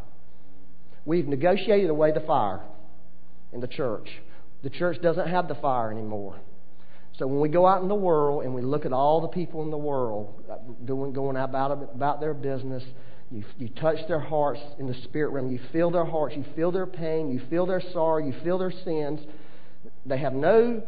We've 1.06 1.28
negotiated 1.28 1.92
away 1.92 2.14
the 2.14 2.22
fire 2.22 2.62
in 3.54 3.62
the 3.62 3.68
church. 3.68 4.10
The 4.64 4.72
church 4.72 5.00
doesn't 5.04 5.28
have 5.28 5.48
the 5.48 5.56
fire 5.56 5.92
anymore. 5.92 6.40
So 7.20 7.28
when 7.28 7.42
we 7.42 7.50
go 7.50 7.68
out 7.68 7.82
in 7.82 7.90
the 7.90 7.96
world 7.96 8.46
and 8.46 8.56
we 8.56 8.62
look 8.62 8.86
at 8.86 8.94
all 8.94 9.22
the 9.22 9.28
people 9.28 9.62
in 9.62 9.70
the 9.70 9.78
world 9.78 10.42
uh, 10.50 10.56
doing, 10.86 11.14
going 11.14 11.36
about, 11.36 11.72
about 11.72 12.22
their 12.22 12.34
business, 12.34 12.84
you, 13.30 13.44
you 13.58 13.68
touch 13.68 13.98
their 14.08 14.22
hearts 14.22 14.62
in 14.80 14.88
the 14.88 14.96
spirit 15.04 15.32
realm. 15.32 15.52
You 15.52 15.60
feel 15.72 15.92
their 15.92 16.06
hearts. 16.06 16.36
You 16.36 16.46
feel 16.56 16.72
their 16.72 16.88
pain. 16.88 17.30
You 17.30 17.42
feel 17.50 17.66
their 17.66 17.82
sorrow. 17.94 18.26
You 18.26 18.34
feel 18.44 18.58
their 18.58 18.72
sins. 18.72 19.20
They 20.06 20.18
have 20.18 20.34
no 20.34 20.82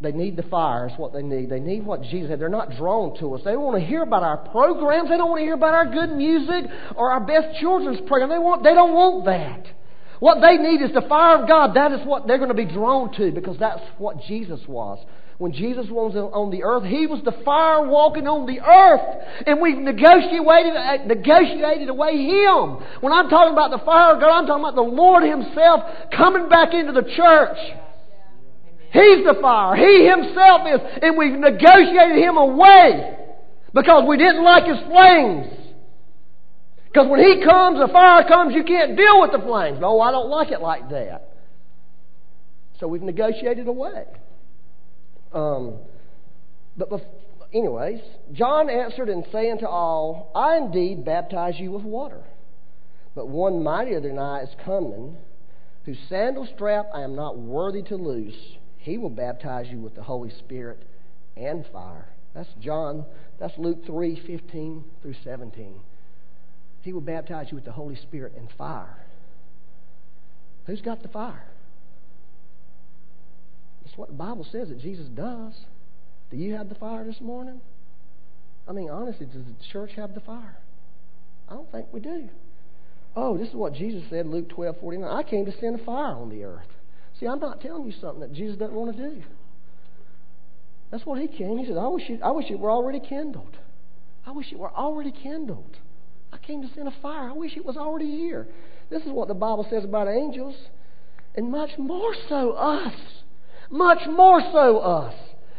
they 0.00 0.12
need 0.12 0.36
the 0.36 0.42
fire, 0.42 0.88
is 0.88 0.92
what 0.98 1.14
they 1.14 1.22
need. 1.22 1.48
They 1.48 1.60
need 1.60 1.86
what 1.86 2.02
Jesus 2.02 2.28
said. 2.28 2.38
They're 2.38 2.50
not 2.50 2.76
drawn 2.76 3.18
to 3.20 3.34
us. 3.34 3.40
They 3.44 3.52
don't 3.52 3.62
want 3.62 3.80
to 3.80 3.86
hear 3.86 4.02
about 4.02 4.22
our 4.22 4.36
programs. 4.36 5.08
They 5.08 5.16
don't 5.16 5.30
want 5.30 5.40
to 5.40 5.44
hear 5.44 5.54
about 5.54 5.72
our 5.72 5.86
good 5.86 6.14
music 6.14 6.70
or 6.96 7.12
our 7.12 7.20
best 7.20 7.58
children's 7.60 8.00
program. 8.06 8.28
They, 8.28 8.38
want, 8.38 8.62
they 8.62 8.74
don't 8.74 8.92
want 8.92 9.24
that. 9.24 9.64
What 10.20 10.40
they 10.42 10.58
need 10.58 10.82
is 10.82 10.92
the 10.92 11.06
fire 11.08 11.40
of 11.40 11.48
God. 11.48 11.74
That 11.74 11.92
is 11.92 12.06
what 12.06 12.26
they're 12.26 12.38
going 12.38 12.50
to 12.50 12.54
be 12.54 12.66
drawn 12.66 13.14
to 13.16 13.32
because 13.32 13.58
that's 13.58 13.80
what 13.96 14.20
Jesus 14.28 14.60
was. 14.68 14.98
When 15.38 15.52
Jesus 15.52 15.86
was 15.90 16.16
on 16.16 16.50
the 16.50 16.64
earth, 16.64 16.84
He 16.84 17.06
was 17.06 17.20
the 17.24 17.36
fire 17.44 17.86
walking 17.86 18.26
on 18.26 18.46
the 18.46 18.60
earth. 18.60 19.44
And 19.46 19.60
we've 19.60 19.76
negotiated, 19.76 20.44
uh, 20.44 21.04
negotiated 21.04 21.88
away 21.88 22.24
Him. 22.24 22.80
When 23.00 23.12
I'm 23.12 23.28
talking 23.28 23.52
about 23.52 23.70
the 23.70 23.84
fire 23.84 24.14
of 24.14 24.20
God, 24.20 24.30
I'm 24.30 24.46
talking 24.46 24.64
about 24.64 24.76
the 24.76 24.82
Lord 24.82 25.24
Himself 25.24 25.82
coming 26.16 26.48
back 26.48 26.72
into 26.72 26.92
the 26.92 27.04
church. 27.04 27.58
He's 28.96 29.26
the 29.26 29.36
fire. 29.42 29.76
He 29.76 30.06
himself 30.06 30.62
is. 30.64 30.80
And 31.02 31.18
we've 31.18 31.36
negotiated 31.36 32.16
him 32.16 32.38
away 32.38 33.18
because 33.74 34.04
we 34.08 34.16
didn't 34.16 34.42
like 34.42 34.64
his 34.64 34.78
flames. 34.88 35.52
Because 36.86 37.08
when 37.08 37.20
he 37.20 37.44
comes, 37.44 37.78
the 37.78 37.92
fire 37.92 38.24
comes, 38.26 38.54
you 38.54 38.64
can't 38.64 38.96
deal 38.96 39.20
with 39.20 39.32
the 39.32 39.38
flames. 39.38 39.78
No, 39.80 40.00
I 40.00 40.10
don't 40.12 40.30
like 40.30 40.50
it 40.50 40.62
like 40.62 40.88
that. 40.88 41.28
So 42.80 42.88
we've 42.88 43.02
negotiated 43.02 43.68
away. 43.68 44.06
Um, 45.36 45.74
but 46.78 46.88
anyways, 47.52 48.00
John 48.32 48.70
answered 48.70 49.10
and 49.10 49.24
saying 49.30 49.58
to 49.58 49.68
all, 49.68 50.32
I 50.34 50.56
indeed 50.56 51.04
baptize 51.04 51.54
you 51.58 51.72
with 51.72 51.82
water, 51.82 52.22
but 53.14 53.28
one 53.28 53.62
mightier 53.62 54.00
than 54.00 54.18
I 54.18 54.42
is 54.44 54.48
coming, 54.64 55.18
whose 55.84 55.98
sandal 56.08 56.48
strap 56.54 56.86
I 56.94 57.02
am 57.02 57.14
not 57.14 57.38
worthy 57.38 57.82
to 57.82 57.96
loose. 57.96 58.56
He 58.78 58.96
will 58.96 59.10
baptize 59.10 59.66
you 59.70 59.78
with 59.78 59.94
the 59.94 60.02
Holy 60.02 60.30
Spirit 60.38 60.82
and 61.36 61.66
fire. 61.70 62.08
That's 62.34 62.48
John, 62.60 63.04
that's 63.38 63.56
Luke 63.58 63.84
three 63.84 64.18
fifteen 64.26 64.84
through 65.02 65.16
17. 65.22 65.74
He 66.80 66.92
will 66.94 67.02
baptize 67.02 67.48
you 67.50 67.56
with 67.56 67.64
the 67.64 67.72
Holy 67.72 67.96
Spirit 67.96 68.32
and 68.38 68.48
fire. 68.56 69.04
Who's 70.66 70.80
got 70.80 71.02
the 71.02 71.08
fire? 71.08 71.50
What 73.96 74.08
the 74.08 74.14
Bible 74.14 74.46
says 74.50 74.68
that 74.68 74.80
Jesus 74.80 75.06
does. 75.08 75.54
Do 76.30 76.36
you 76.36 76.54
have 76.54 76.68
the 76.68 76.74
fire 76.74 77.04
this 77.04 77.20
morning? 77.20 77.60
I 78.68 78.72
mean, 78.72 78.90
honestly, 78.90 79.26
does 79.26 79.44
the 79.44 79.54
church 79.72 79.92
have 79.96 80.14
the 80.14 80.20
fire? 80.20 80.58
I 81.48 81.54
don't 81.54 81.70
think 81.70 81.86
we 81.92 82.00
do. 82.00 82.28
Oh, 83.14 83.38
this 83.38 83.48
is 83.48 83.54
what 83.54 83.72
Jesus 83.72 84.02
said 84.10 84.26
Luke 84.26 84.48
12 84.50 84.76
49. 84.80 85.08
I 85.08 85.22
came 85.22 85.46
to 85.46 85.60
send 85.60 85.80
a 85.80 85.84
fire 85.84 86.14
on 86.14 86.28
the 86.28 86.44
earth. 86.44 86.66
See, 87.18 87.26
I'm 87.26 87.40
not 87.40 87.60
telling 87.60 87.86
you 87.86 87.92
something 88.00 88.20
that 88.20 88.32
Jesus 88.32 88.58
doesn't 88.58 88.74
want 88.74 88.96
to 88.96 89.10
do. 89.10 89.22
That's 90.90 91.06
what 91.06 91.20
he 91.20 91.28
came. 91.28 91.56
He 91.58 91.66
said, 91.66 91.78
I 91.78 91.88
wish, 91.88 92.08
it, 92.08 92.20
I 92.22 92.30
wish 92.30 92.50
it 92.50 92.58
were 92.58 92.70
already 92.70 93.00
kindled. 93.00 93.56
I 94.26 94.32
wish 94.32 94.52
it 94.52 94.58
were 94.58 94.70
already 94.70 95.12
kindled. 95.12 95.78
I 96.32 96.38
came 96.38 96.60
to 96.62 96.68
send 96.74 96.88
a 96.88 96.94
fire. 97.00 97.30
I 97.30 97.32
wish 97.32 97.56
it 97.56 97.64
was 97.64 97.76
already 97.76 98.10
here. 98.10 98.46
This 98.90 99.02
is 99.02 99.08
what 99.10 99.28
the 99.28 99.34
Bible 99.34 99.66
says 99.70 99.84
about 99.84 100.08
angels, 100.08 100.54
and 101.34 101.50
much 101.50 101.70
more 101.78 102.14
so 102.28 102.52
us. 102.52 102.92
Much 103.70 104.06
more 104.08 104.40
so 104.52 104.78
us 104.78 105.14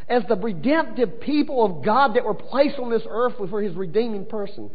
as 0.10 0.24
the 0.28 0.36
redemptive 0.36 1.20
people 1.20 1.66
of 1.66 1.84
God 1.84 2.16
that 2.16 2.24
were 2.24 2.34
placed 2.34 2.80
on 2.80 2.90
this 2.90 3.04
earth 3.10 3.34
for 3.50 3.62
his 3.62 3.76
redeeming 3.76 4.26
person. 4.26 4.72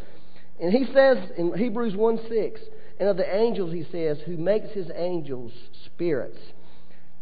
And 0.61 0.73
he 0.73 0.85
says 0.93 1.19
in 1.37 1.57
Hebrews 1.57 1.97
1 1.97 2.21
6, 2.29 2.61
and 3.01 3.09
of 3.09 3.17
the 3.17 3.37
angels, 3.37 3.73
he 3.73 3.85
says, 3.91 4.19
who 4.27 4.37
makes 4.37 4.71
his 4.71 4.89
angels 4.95 5.53
spirits, 5.87 6.39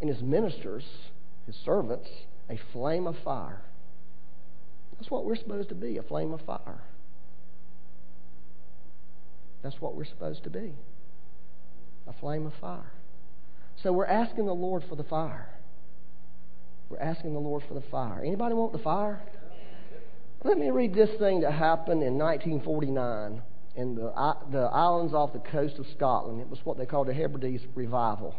and 0.00 0.10
his 0.10 0.20
ministers, 0.20 0.84
his 1.46 1.56
servants, 1.64 2.08
a 2.48 2.58
flame 2.72 3.06
of 3.06 3.16
fire. 3.24 3.62
That's 4.98 5.10
what 5.10 5.24
we're 5.24 5.36
supposed 5.36 5.68
to 5.70 5.74
be 5.74 5.96
a 5.96 6.02
flame 6.02 6.32
of 6.32 6.40
fire. 6.42 6.82
That's 9.62 9.80
what 9.80 9.94
we're 9.94 10.04
supposed 10.04 10.42
to 10.44 10.50
be 10.50 10.74
a 12.06 12.12
flame 12.14 12.46
of 12.46 12.52
fire. 12.60 12.92
So 13.82 13.92
we're 13.92 14.06
asking 14.06 14.46
the 14.46 14.54
Lord 14.54 14.84
for 14.88 14.96
the 14.96 15.04
fire. 15.04 15.48
We're 16.90 16.98
asking 16.98 17.32
the 17.34 17.38
Lord 17.38 17.62
for 17.68 17.74
the 17.74 17.84
fire. 17.90 18.20
Anybody 18.24 18.54
want 18.54 18.72
the 18.72 18.78
fire? 18.80 19.22
Let 20.42 20.58
me 20.58 20.70
read 20.70 20.92
this 20.92 21.10
thing 21.20 21.42
that 21.42 21.52
happened 21.52 22.02
in 22.02 22.18
1949 22.18 23.42
in 23.76 23.94
the, 23.94 24.12
the 24.50 24.58
islands 24.72 25.14
off 25.14 25.32
the 25.32 25.38
coast 25.38 25.78
of 25.78 25.86
Scotland. 25.96 26.40
It 26.40 26.48
was 26.48 26.58
what 26.64 26.78
they 26.78 26.86
called 26.86 27.06
the 27.06 27.14
Hebrides 27.14 27.62
Revival. 27.76 28.34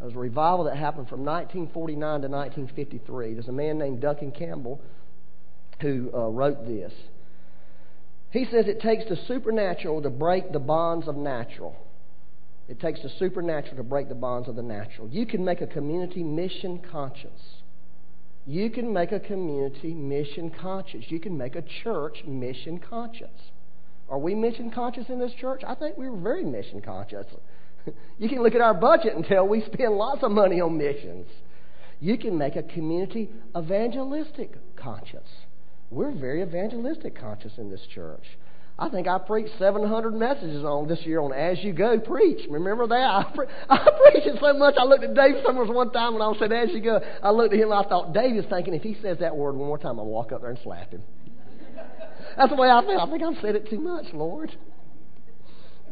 It 0.00 0.04
was 0.04 0.14
a 0.14 0.18
revival 0.18 0.64
that 0.64 0.76
happened 0.76 1.08
from 1.08 1.24
1949 1.24 2.22
to 2.22 2.28
1953. 2.28 3.34
There's 3.34 3.48
a 3.48 3.52
man 3.52 3.78
named 3.78 4.00
Duncan 4.00 4.32
Campbell 4.32 4.80
who 5.80 6.10
uh, 6.12 6.28
wrote 6.28 6.66
this. 6.66 6.92
He 8.30 8.44
says 8.50 8.66
it 8.66 8.80
takes 8.80 9.08
the 9.08 9.16
supernatural 9.28 10.02
to 10.02 10.10
break 10.10 10.52
the 10.52 10.58
bonds 10.58 11.06
of 11.06 11.16
natural. 11.16 11.76
It 12.68 12.80
takes 12.80 13.02
the 13.02 13.10
supernatural 13.18 13.76
to 13.76 13.82
break 13.82 14.08
the 14.08 14.14
bonds 14.14 14.48
of 14.48 14.56
the 14.56 14.62
natural. 14.62 15.08
You 15.08 15.26
can 15.26 15.44
make 15.44 15.60
a 15.60 15.66
community 15.66 16.22
mission 16.22 16.80
conscious 16.90 17.62
you 18.48 18.70
can 18.70 18.94
make 18.94 19.12
a 19.12 19.20
community 19.20 19.92
mission 19.92 20.50
conscious. 20.50 21.04
You 21.08 21.20
can 21.20 21.36
make 21.36 21.54
a 21.54 21.62
church 21.84 22.24
mission 22.26 22.78
conscious. 22.78 23.28
Are 24.08 24.18
we 24.18 24.34
mission 24.34 24.70
conscious 24.70 25.04
in 25.10 25.18
this 25.18 25.32
church? 25.38 25.60
I 25.66 25.74
think 25.74 25.98
we're 25.98 26.16
very 26.16 26.44
mission 26.44 26.80
conscious. 26.80 27.26
you 28.18 28.26
can 28.26 28.42
look 28.42 28.54
at 28.54 28.62
our 28.62 28.72
budget 28.72 29.14
and 29.14 29.22
tell 29.22 29.46
we 29.46 29.62
spend 29.70 29.96
lots 29.96 30.22
of 30.22 30.30
money 30.30 30.62
on 30.62 30.78
missions. 30.78 31.26
You 32.00 32.16
can 32.16 32.38
make 32.38 32.56
a 32.56 32.62
community 32.62 33.28
evangelistic 33.54 34.54
conscious. 34.76 35.28
We're 35.90 36.18
very 36.18 36.40
evangelistic 36.40 37.20
conscious 37.20 37.52
in 37.58 37.70
this 37.70 37.86
church. 37.94 38.24
I 38.80 38.88
think 38.88 39.08
I 39.08 39.18
preached 39.18 39.50
700 39.58 40.14
messages 40.14 40.62
on 40.62 40.86
this 40.86 41.00
year 41.02 41.20
on 41.20 41.32
As 41.32 41.58
You 41.64 41.72
Go 41.72 41.98
Preach. 41.98 42.46
Remember 42.48 42.86
that? 42.86 42.94
I, 42.96 43.32
pre- 43.34 43.46
I 43.68 43.78
preached 43.78 44.28
it 44.28 44.38
so 44.40 44.52
much. 44.52 44.74
I 44.78 44.84
looked 44.84 45.02
at 45.02 45.14
Dave 45.14 45.42
Summers 45.44 45.68
one 45.68 45.90
time 45.90 46.14
when 46.14 46.22
I 46.22 46.32
said 46.38 46.52
As 46.52 46.70
You 46.70 46.80
Go. 46.80 47.00
I 47.22 47.30
looked 47.30 47.52
at 47.52 47.58
him 47.58 47.72
and 47.72 47.84
I 47.84 47.88
thought, 47.88 48.14
Dave 48.14 48.36
is 48.36 48.44
thinking 48.48 48.74
if 48.74 48.82
he 48.82 48.96
says 49.02 49.18
that 49.18 49.36
word 49.36 49.56
one 49.56 49.66
more 49.66 49.78
time, 49.78 49.98
I'll 49.98 50.06
walk 50.06 50.30
up 50.30 50.42
there 50.42 50.50
and 50.50 50.58
slap 50.62 50.92
him. 50.92 51.02
That's 52.36 52.50
the 52.50 52.56
way 52.56 52.68
I 52.68 52.80
feel. 52.82 53.00
I 53.00 53.10
think 53.10 53.22
I've 53.22 53.42
said 53.42 53.56
it 53.56 53.68
too 53.68 53.80
much, 53.80 54.06
Lord. 54.12 54.56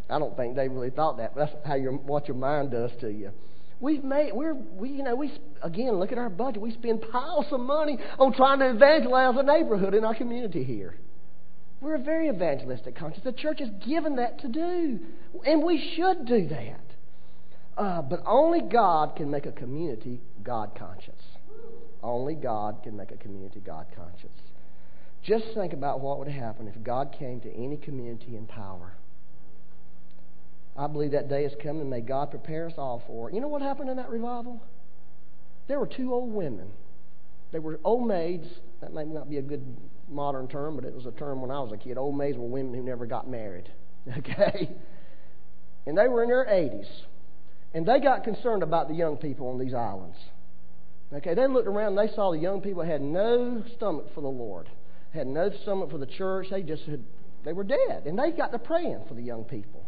I 0.08 0.20
don't 0.20 0.36
think 0.36 0.54
Dave 0.54 0.70
really 0.70 0.90
thought 0.90 1.16
that, 1.16 1.34
but 1.34 1.46
that's 1.46 1.66
how 1.66 1.74
your, 1.74 1.90
what 1.92 2.28
your 2.28 2.36
mind 2.36 2.70
does 2.70 2.92
to 3.00 3.10
you. 3.10 3.32
We've 3.80 4.04
made, 4.04 4.32
we're, 4.32 4.54
we, 4.54 4.90
you 4.90 5.02
know, 5.02 5.16
we, 5.16 5.32
again, 5.62 5.98
look 5.98 6.12
at 6.12 6.18
our 6.18 6.30
budget. 6.30 6.62
We 6.62 6.70
spend 6.70 7.02
piles 7.10 7.46
of 7.50 7.58
money 7.58 7.98
on 8.16 8.32
trying 8.32 8.60
to 8.60 8.70
evangelize 8.70 9.34
the 9.34 9.42
neighborhood 9.42 9.94
in 9.94 10.04
our 10.04 10.14
community 10.14 10.62
here. 10.62 10.96
We're 11.80 11.96
a 11.96 12.02
very 12.02 12.28
evangelistic 12.28 12.96
conscious. 12.96 13.22
The 13.22 13.32
church 13.32 13.60
is 13.60 13.68
given 13.86 14.16
that 14.16 14.40
to 14.40 14.48
do, 14.48 14.98
and 15.44 15.62
we 15.62 15.92
should 15.94 16.26
do 16.26 16.48
that. 16.48 16.80
Uh, 17.76 18.02
but 18.02 18.22
only 18.26 18.62
God 18.62 19.16
can 19.16 19.30
make 19.30 19.44
a 19.44 19.52
community 19.52 20.20
God 20.42 20.70
conscious. 20.78 21.12
Only 22.02 22.34
God 22.34 22.82
can 22.82 22.96
make 22.96 23.10
a 23.10 23.16
community 23.16 23.60
God 23.60 23.86
conscious. 23.94 24.30
Just 25.22 25.44
think 25.54 25.72
about 25.72 26.00
what 26.00 26.18
would 26.18 26.28
happen 26.28 26.68
if 26.68 26.82
God 26.82 27.14
came 27.18 27.40
to 27.40 27.52
any 27.52 27.76
community 27.76 28.36
in 28.36 28.46
power. 28.46 28.94
I 30.76 30.86
believe 30.86 31.12
that 31.12 31.28
day 31.28 31.44
is 31.44 31.52
coming. 31.62 31.90
May 31.90 32.00
God 32.00 32.30
prepare 32.30 32.66
us 32.66 32.74
all 32.78 33.02
for 33.06 33.28
it. 33.28 33.34
You 33.34 33.40
know 33.40 33.48
what 33.48 33.62
happened 33.62 33.90
in 33.90 33.96
that 33.96 34.08
revival? 34.08 34.62
There 35.68 35.80
were 35.80 35.86
two 35.86 36.14
old 36.14 36.32
women. 36.32 36.70
They 37.52 37.58
were 37.58 37.80
old 37.82 38.06
maids. 38.06 38.46
That 38.80 38.92
may 38.92 39.04
not 39.04 39.28
be 39.28 39.38
a 39.38 39.42
good 39.42 39.64
modern 40.08 40.48
term, 40.48 40.76
but 40.76 40.84
it 40.84 40.94
was 40.94 41.06
a 41.06 41.12
term 41.12 41.40
when 41.40 41.50
I 41.50 41.60
was 41.60 41.72
a 41.72 41.76
kid. 41.76 41.98
Old 41.98 42.16
maids 42.16 42.38
were 42.38 42.46
women 42.46 42.74
who 42.74 42.82
never 42.82 43.06
got 43.06 43.28
married. 43.28 43.68
Okay? 44.18 44.70
And 45.84 45.98
they 45.98 46.06
were 46.06 46.22
in 46.22 46.28
their 46.28 46.44
80s. 46.44 46.86
And 47.74 47.84
they 47.86 47.98
got 48.00 48.24
concerned 48.24 48.62
about 48.62 48.88
the 48.88 48.94
young 48.94 49.16
people 49.16 49.48
on 49.48 49.58
these 49.58 49.74
islands. 49.74 50.16
Okay, 51.12 51.34
they 51.34 51.46
looked 51.46 51.68
around 51.68 51.98
and 51.98 52.08
they 52.08 52.14
saw 52.14 52.32
the 52.32 52.38
young 52.38 52.60
people 52.60 52.82
had 52.82 53.00
no 53.00 53.62
stomach 53.76 54.06
for 54.14 54.20
the 54.20 54.28
Lord, 54.28 54.68
had 55.12 55.26
no 55.26 55.50
stomach 55.62 55.90
for 55.90 55.98
the 55.98 56.06
church. 56.06 56.48
They 56.50 56.62
just 56.62 56.82
had, 56.84 57.02
they 57.44 57.52
were 57.52 57.64
dead. 57.64 58.06
And 58.06 58.18
they 58.18 58.32
got 58.32 58.50
to 58.52 58.58
praying 58.58 59.02
for 59.08 59.14
the 59.14 59.22
young 59.22 59.44
people. 59.44 59.84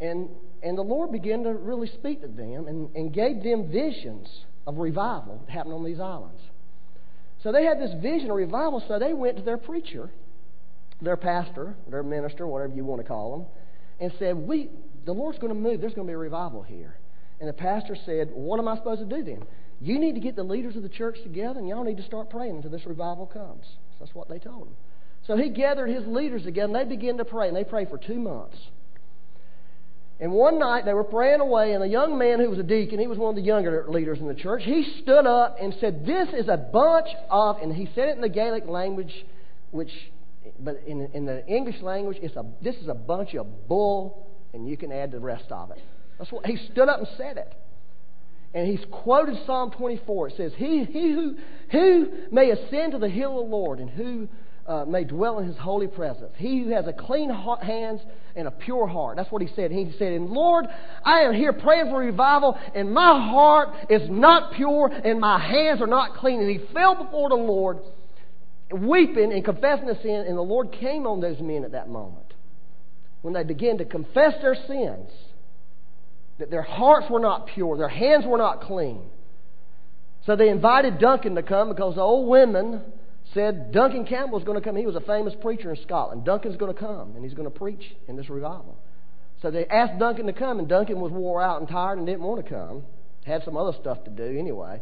And, 0.00 0.28
and 0.62 0.78
the 0.78 0.82
Lord 0.82 1.12
began 1.12 1.42
to 1.44 1.52
really 1.52 1.88
speak 1.88 2.22
to 2.22 2.28
them 2.28 2.66
and, 2.68 2.94
and 2.94 3.12
gave 3.12 3.42
them 3.42 3.70
visions 3.70 4.28
of 4.66 4.78
revival 4.78 5.44
happening 5.48 5.74
on 5.74 5.84
these 5.84 6.00
islands. 6.00 6.40
So 7.42 7.52
they 7.52 7.64
had 7.64 7.80
this 7.80 7.92
vision 8.02 8.30
of 8.30 8.36
revival, 8.36 8.82
so 8.86 8.98
they 8.98 9.14
went 9.14 9.36
to 9.38 9.42
their 9.42 9.56
preacher, 9.56 10.10
their 11.00 11.16
pastor, 11.16 11.74
their 11.88 12.02
minister, 12.02 12.46
whatever 12.46 12.74
you 12.74 12.84
want 12.84 13.00
to 13.00 13.08
call 13.08 13.38
them, 13.38 13.46
and 13.98 14.12
said, 14.18 14.36
We 14.36 14.70
the 15.06 15.12
Lord's 15.12 15.38
going 15.38 15.52
to 15.52 15.58
move, 15.58 15.80
there's 15.80 15.94
going 15.94 16.06
to 16.06 16.10
be 16.10 16.14
a 16.14 16.18
revival 16.18 16.62
here. 16.62 16.96
And 17.40 17.48
the 17.48 17.54
pastor 17.54 17.96
said, 18.04 18.30
What 18.32 18.60
am 18.60 18.68
I 18.68 18.76
supposed 18.76 19.00
to 19.00 19.16
do 19.16 19.24
then? 19.24 19.44
You 19.80 19.98
need 19.98 20.14
to 20.14 20.20
get 20.20 20.36
the 20.36 20.42
leaders 20.42 20.76
of 20.76 20.82
the 20.82 20.90
church 20.90 21.16
together 21.22 21.58
and 21.58 21.66
y'all 21.66 21.84
need 21.84 21.96
to 21.96 22.02
start 22.02 22.28
praying 22.28 22.56
until 22.56 22.70
this 22.70 22.84
revival 22.84 23.26
comes. 23.26 23.64
So 23.64 24.04
that's 24.04 24.14
what 24.14 24.28
they 24.28 24.38
told 24.38 24.68
him. 24.68 24.76
So 25.26 25.36
he 25.36 25.48
gathered 25.48 25.88
his 25.88 26.06
leaders 26.06 26.42
together 26.42 26.66
and 26.66 26.74
they 26.74 26.96
began 26.96 27.16
to 27.16 27.24
pray, 27.24 27.48
and 27.48 27.56
they 27.56 27.64
prayed 27.64 27.88
for 27.88 27.98
two 27.98 28.18
months. 28.18 28.58
And 30.20 30.32
one 30.32 30.58
night 30.58 30.84
they 30.84 30.92
were 30.92 31.04
praying 31.04 31.40
away, 31.40 31.72
and 31.72 31.82
a 31.82 31.88
young 31.88 32.18
man 32.18 32.40
who 32.40 32.50
was 32.50 32.58
a 32.58 32.62
deacon, 32.62 32.98
he 32.98 33.06
was 33.06 33.16
one 33.16 33.30
of 33.30 33.36
the 33.36 33.42
younger 33.42 33.86
leaders 33.88 34.18
in 34.18 34.28
the 34.28 34.34
church, 34.34 34.62
he 34.64 34.84
stood 35.02 35.26
up 35.26 35.56
and 35.60 35.74
said, 35.80 36.04
This 36.04 36.28
is 36.38 36.46
a 36.48 36.58
bunch 36.58 37.08
of, 37.30 37.56
and 37.62 37.74
he 37.74 37.88
said 37.94 38.08
it 38.08 38.16
in 38.16 38.20
the 38.20 38.28
Gaelic 38.28 38.66
language, 38.66 39.12
which, 39.70 39.90
but 40.58 40.82
in, 40.86 41.08
in 41.14 41.24
the 41.24 41.46
English 41.46 41.80
language, 41.80 42.18
it's 42.20 42.36
a, 42.36 42.44
this 42.62 42.76
is 42.76 42.88
a 42.88 42.94
bunch 42.94 43.34
of 43.34 43.66
bull, 43.66 44.26
and 44.52 44.68
you 44.68 44.76
can 44.76 44.92
add 44.92 45.10
the 45.10 45.20
rest 45.20 45.50
of 45.50 45.70
it. 45.70 45.82
That's 46.18 46.30
what 46.30 46.44
he 46.44 46.58
stood 46.70 46.90
up 46.90 46.98
and 46.98 47.08
said 47.16 47.38
it. 47.38 47.54
And 48.52 48.66
he's 48.68 48.84
quoted 48.90 49.36
Psalm 49.46 49.70
24. 49.70 50.28
It 50.28 50.34
says, 50.36 50.52
He, 50.56 50.84
he 50.84 51.12
who, 51.12 51.36
who 51.70 52.08
may 52.30 52.50
ascend 52.50 52.92
to 52.92 52.98
the 52.98 53.08
hill 53.08 53.40
of 53.40 53.48
the 53.48 53.56
Lord, 53.56 53.78
and 53.78 53.88
who 53.88 54.28
uh, 54.70 54.84
may 54.84 55.02
dwell 55.02 55.40
in 55.40 55.48
his 55.48 55.56
holy 55.58 55.88
presence. 55.88 56.30
He 56.36 56.62
who 56.62 56.70
has 56.70 56.86
a 56.86 56.92
clean 56.92 57.28
hands 57.28 58.00
and 58.36 58.46
a 58.46 58.52
pure 58.52 58.86
heart. 58.86 59.16
That's 59.16 59.30
what 59.32 59.42
he 59.42 59.48
said. 59.56 59.72
He 59.72 59.92
said, 59.98 60.12
And 60.12 60.30
Lord, 60.30 60.66
I 61.04 61.22
am 61.22 61.34
here 61.34 61.52
praying 61.52 61.86
for 61.86 61.98
revival, 61.98 62.56
and 62.72 62.94
my 62.94 63.18
heart 63.20 63.70
is 63.90 64.08
not 64.08 64.52
pure, 64.52 64.86
and 64.86 65.18
my 65.18 65.40
hands 65.40 65.82
are 65.82 65.88
not 65.88 66.14
clean. 66.14 66.38
And 66.38 66.48
he 66.48 66.72
fell 66.72 66.94
before 66.94 67.30
the 67.30 67.34
Lord, 67.34 67.78
weeping 68.70 69.32
and 69.32 69.44
confessing 69.44 69.88
his 69.88 70.00
sin, 70.02 70.24
and 70.28 70.38
the 70.38 70.42
Lord 70.42 70.70
came 70.70 71.04
on 71.04 71.20
those 71.20 71.40
men 71.40 71.64
at 71.64 71.72
that 71.72 71.88
moment. 71.88 72.32
When 73.22 73.34
they 73.34 73.42
began 73.42 73.78
to 73.78 73.84
confess 73.84 74.34
their 74.40 74.54
sins, 74.54 75.10
that 76.38 76.52
their 76.52 76.62
hearts 76.62 77.10
were 77.10 77.18
not 77.18 77.48
pure, 77.48 77.76
their 77.76 77.88
hands 77.88 78.24
were 78.24 78.38
not 78.38 78.62
clean. 78.62 79.02
So 80.26 80.36
they 80.36 80.48
invited 80.48 81.00
Duncan 81.00 81.34
to 81.34 81.42
come 81.42 81.70
because 81.70 81.96
the 81.96 82.02
old 82.02 82.28
women 82.28 82.82
said 83.34 83.72
Duncan 83.72 84.06
Campbell's 84.06 84.44
going 84.44 84.58
to 84.58 84.64
come. 84.64 84.76
He 84.76 84.86
was 84.86 84.96
a 84.96 85.00
famous 85.00 85.34
preacher 85.40 85.70
in 85.70 85.80
Scotland. 85.82 86.24
Duncan's 86.24 86.56
going 86.56 86.72
to 86.72 86.78
come, 86.78 87.14
and 87.14 87.24
he's 87.24 87.34
going 87.34 87.50
to 87.50 87.56
preach 87.56 87.82
in 88.08 88.16
this 88.16 88.28
revival. 88.28 88.76
So 89.42 89.50
they 89.50 89.66
asked 89.66 89.98
Duncan 89.98 90.26
to 90.26 90.32
come, 90.32 90.58
and 90.58 90.68
Duncan 90.68 91.00
was 91.00 91.12
wore 91.12 91.42
out 91.42 91.60
and 91.60 91.68
tired 91.68 91.98
and 91.98 92.06
didn't 92.06 92.22
want 92.22 92.44
to 92.44 92.50
come. 92.50 92.82
Had 93.24 93.44
some 93.44 93.56
other 93.56 93.76
stuff 93.80 94.02
to 94.04 94.10
do 94.10 94.38
anyway. 94.38 94.80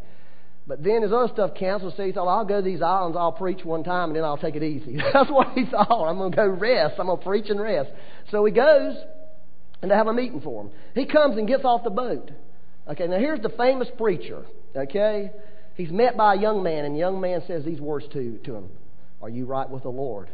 But 0.67 0.83
then 0.83 1.01
his 1.01 1.11
other 1.11 1.29
stuff 1.33 1.55
canceled, 1.57 1.93
so 1.97 2.05
he 2.05 2.11
thought, 2.11 2.27
I'll 2.27 2.45
go 2.45 2.57
to 2.57 2.61
these 2.61 2.81
islands, 2.81 3.17
I'll 3.19 3.31
preach 3.31 3.63
one 3.63 3.83
time, 3.83 4.09
and 4.09 4.15
then 4.15 4.23
I'll 4.23 4.37
take 4.37 4.55
it 4.55 4.63
easy. 4.63 4.97
That's 5.13 5.29
what 5.29 5.53
he 5.53 5.65
thought. 5.65 6.07
I'm 6.07 6.17
going 6.17 6.31
to 6.31 6.35
go 6.35 6.47
rest. 6.47 6.95
I'm 6.99 7.07
going 7.07 7.17
to 7.17 7.25
preach 7.25 7.49
and 7.49 7.59
rest. 7.59 7.89
So 8.31 8.45
he 8.45 8.51
goes, 8.51 8.95
and 9.81 9.89
they 9.89 9.95
have 9.95 10.07
a 10.07 10.13
meeting 10.13 10.41
for 10.41 10.63
him. 10.63 10.71
He 10.93 11.05
comes 11.05 11.37
and 11.37 11.47
gets 11.47 11.63
off 11.63 11.83
the 11.83 11.89
boat. 11.89 12.31
Okay, 12.89 13.07
now 13.07 13.17
here's 13.17 13.41
the 13.41 13.49
famous 13.49 13.87
preacher. 13.97 14.45
Okay? 14.75 15.31
He's 15.79 15.91
met 15.91 16.17
by 16.17 16.33
a 16.33 16.37
young 16.37 16.61
man, 16.61 16.83
and 16.83 16.93
the 16.93 16.99
young 16.99 17.21
man 17.21 17.41
says 17.47 17.63
these 17.63 17.79
words 17.79 18.05
to, 18.11 18.37
to 18.39 18.53
him 18.53 18.69
Are 19.21 19.29
you 19.29 19.45
right 19.45 19.69
with 19.69 19.83
the 19.83 19.89
Lord? 19.89 20.27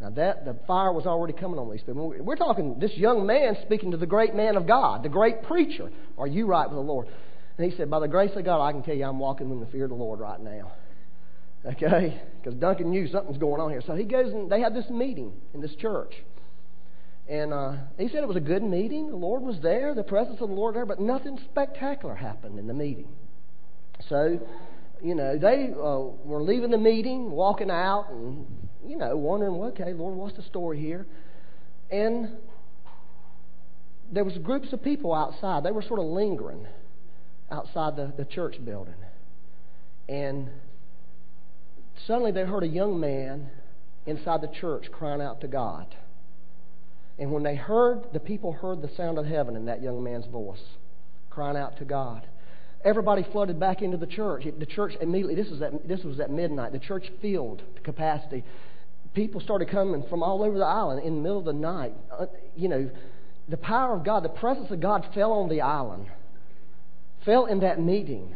Now 0.00 0.10
that 0.10 0.44
the 0.44 0.54
fire 0.68 0.92
was 0.92 1.04
already 1.04 1.32
coming 1.32 1.58
on 1.58 1.68
these 1.68 1.80
people. 1.80 2.14
We're 2.20 2.36
talking 2.36 2.78
this 2.78 2.92
young 2.92 3.26
man 3.26 3.56
speaking 3.66 3.90
to 3.90 3.96
the 3.96 4.06
great 4.06 4.36
man 4.36 4.56
of 4.56 4.68
God, 4.68 5.02
the 5.02 5.08
great 5.08 5.42
preacher. 5.42 5.90
Are 6.16 6.28
you 6.28 6.46
right 6.46 6.68
with 6.68 6.76
the 6.76 6.80
Lord? 6.80 7.08
And 7.56 7.68
he 7.68 7.76
said, 7.76 7.90
By 7.90 7.98
the 7.98 8.06
grace 8.06 8.30
of 8.36 8.44
God, 8.44 8.64
I 8.64 8.70
can 8.70 8.84
tell 8.84 8.94
you 8.94 9.04
I'm 9.04 9.18
walking 9.18 9.50
in 9.50 9.58
the 9.58 9.66
fear 9.66 9.82
of 9.82 9.90
the 9.90 9.96
Lord 9.96 10.20
right 10.20 10.40
now. 10.40 10.72
Okay? 11.66 12.22
Because 12.40 12.54
Duncan 12.54 12.90
knew 12.90 13.08
something's 13.08 13.36
going 13.36 13.60
on 13.60 13.70
here. 13.70 13.82
So 13.84 13.96
he 13.96 14.04
goes 14.04 14.32
and 14.32 14.48
they 14.48 14.60
had 14.60 14.76
this 14.76 14.88
meeting 14.88 15.32
in 15.52 15.60
this 15.60 15.74
church. 15.74 16.14
And 17.28 17.52
uh, 17.52 17.72
he 17.98 18.06
said 18.06 18.22
it 18.22 18.28
was 18.28 18.36
a 18.36 18.40
good 18.40 18.62
meeting. 18.62 19.10
The 19.10 19.16
Lord 19.16 19.42
was 19.42 19.56
there, 19.60 19.92
the 19.92 20.04
presence 20.04 20.40
of 20.40 20.50
the 20.50 20.54
Lord 20.54 20.76
there, 20.76 20.86
but 20.86 21.00
nothing 21.00 21.36
spectacular 21.50 22.14
happened 22.14 22.60
in 22.60 22.68
the 22.68 22.74
meeting. 22.74 23.08
So, 24.08 24.40
you 25.02 25.14
know, 25.14 25.38
they 25.38 25.70
uh, 25.72 25.98
were 26.24 26.42
leaving 26.42 26.70
the 26.70 26.78
meeting, 26.78 27.30
walking 27.30 27.70
out, 27.70 28.06
and, 28.10 28.46
you 28.86 28.96
know, 28.96 29.16
wondering, 29.16 29.56
well, 29.56 29.68
okay, 29.70 29.92
Lord, 29.92 30.14
what's 30.14 30.36
the 30.36 30.42
story 30.42 30.80
here? 30.80 31.06
And 31.90 32.30
there 34.12 34.24
was 34.24 34.36
groups 34.38 34.72
of 34.72 34.82
people 34.82 35.14
outside. 35.14 35.64
They 35.64 35.70
were 35.70 35.82
sort 35.82 36.00
of 36.00 36.06
lingering 36.06 36.66
outside 37.50 37.96
the, 37.96 38.12
the 38.16 38.24
church 38.24 38.56
building. 38.64 38.94
And 40.08 40.48
suddenly 42.06 42.32
they 42.32 42.42
heard 42.42 42.62
a 42.62 42.68
young 42.68 42.98
man 42.98 43.50
inside 44.06 44.40
the 44.40 44.48
church 44.60 44.86
crying 44.90 45.20
out 45.20 45.40
to 45.42 45.48
God. 45.48 45.94
And 47.18 47.32
when 47.32 47.42
they 47.42 47.56
heard, 47.56 48.06
the 48.12 48.20
people 48.20 48.52
heard 48.52 48.80
the 48.80 48.90
sound 48.96 49.18
of 49.18 49.26
heaven 49.26 49.56
in 49.56 49.66
that 49.66 49.82
young 49.82 50.02
man's 50.02 50.26
voice, 50.26 50.62
crying 51.30 51.56
out 51.56 51.76
to 51.78 51.84
God. 51.84 52.26
Everybody 52.84 53.26
flooded 53.32 53.58
back 53.58 53.82
into 53.82 53.96
the 53.96 54.06
church. 54.06 54.44
The 54.58 54.66
church 54.66 54.94
immediately, 55.00 55.34
this, 55.34 55.50
was 55.50 55.62
at, 55.62 55.86
this 55.86 56.04
was 56.04 56.20
at 56.20 56.30
midnight, 56.30 56.72
the 56.72 56.78
church 56.78 57.10
filled 57.20 57.62
to 57.74 57.80
capacity. 57.82 58.44
People 59.14 59.40
started 59.40 59.68
coming 59.68 60.04
from 60.08 60.22
all 60.22 60.42
over 60.42 60.58
the 60.58 60.64
island 60.64 61.04
in 61.04 61.16
the 61.16 61.20
middle 61.20 61.38
of 61.38 61.44
the 61.44 61.52
night. 61.52 61.94
Uh, 62.16 62.26
you 62.56 62.68
know, 62.68 62.88
the 63.48 63.56
power 63.56 63.96
of 63.96 64.04
God, 64.04 64.22
the 64.22 64.28
presence 64.28 64.70
of 64.70 64.80
God 64.80 65.08
fell 65.14 65.32
on 65.32 65.48
the 65.48 65.60
island, 65.60 66.06
fell 67.24 67.46
in 67.46 67.60
that 67.60 67.80
meeting. 67.80 68.34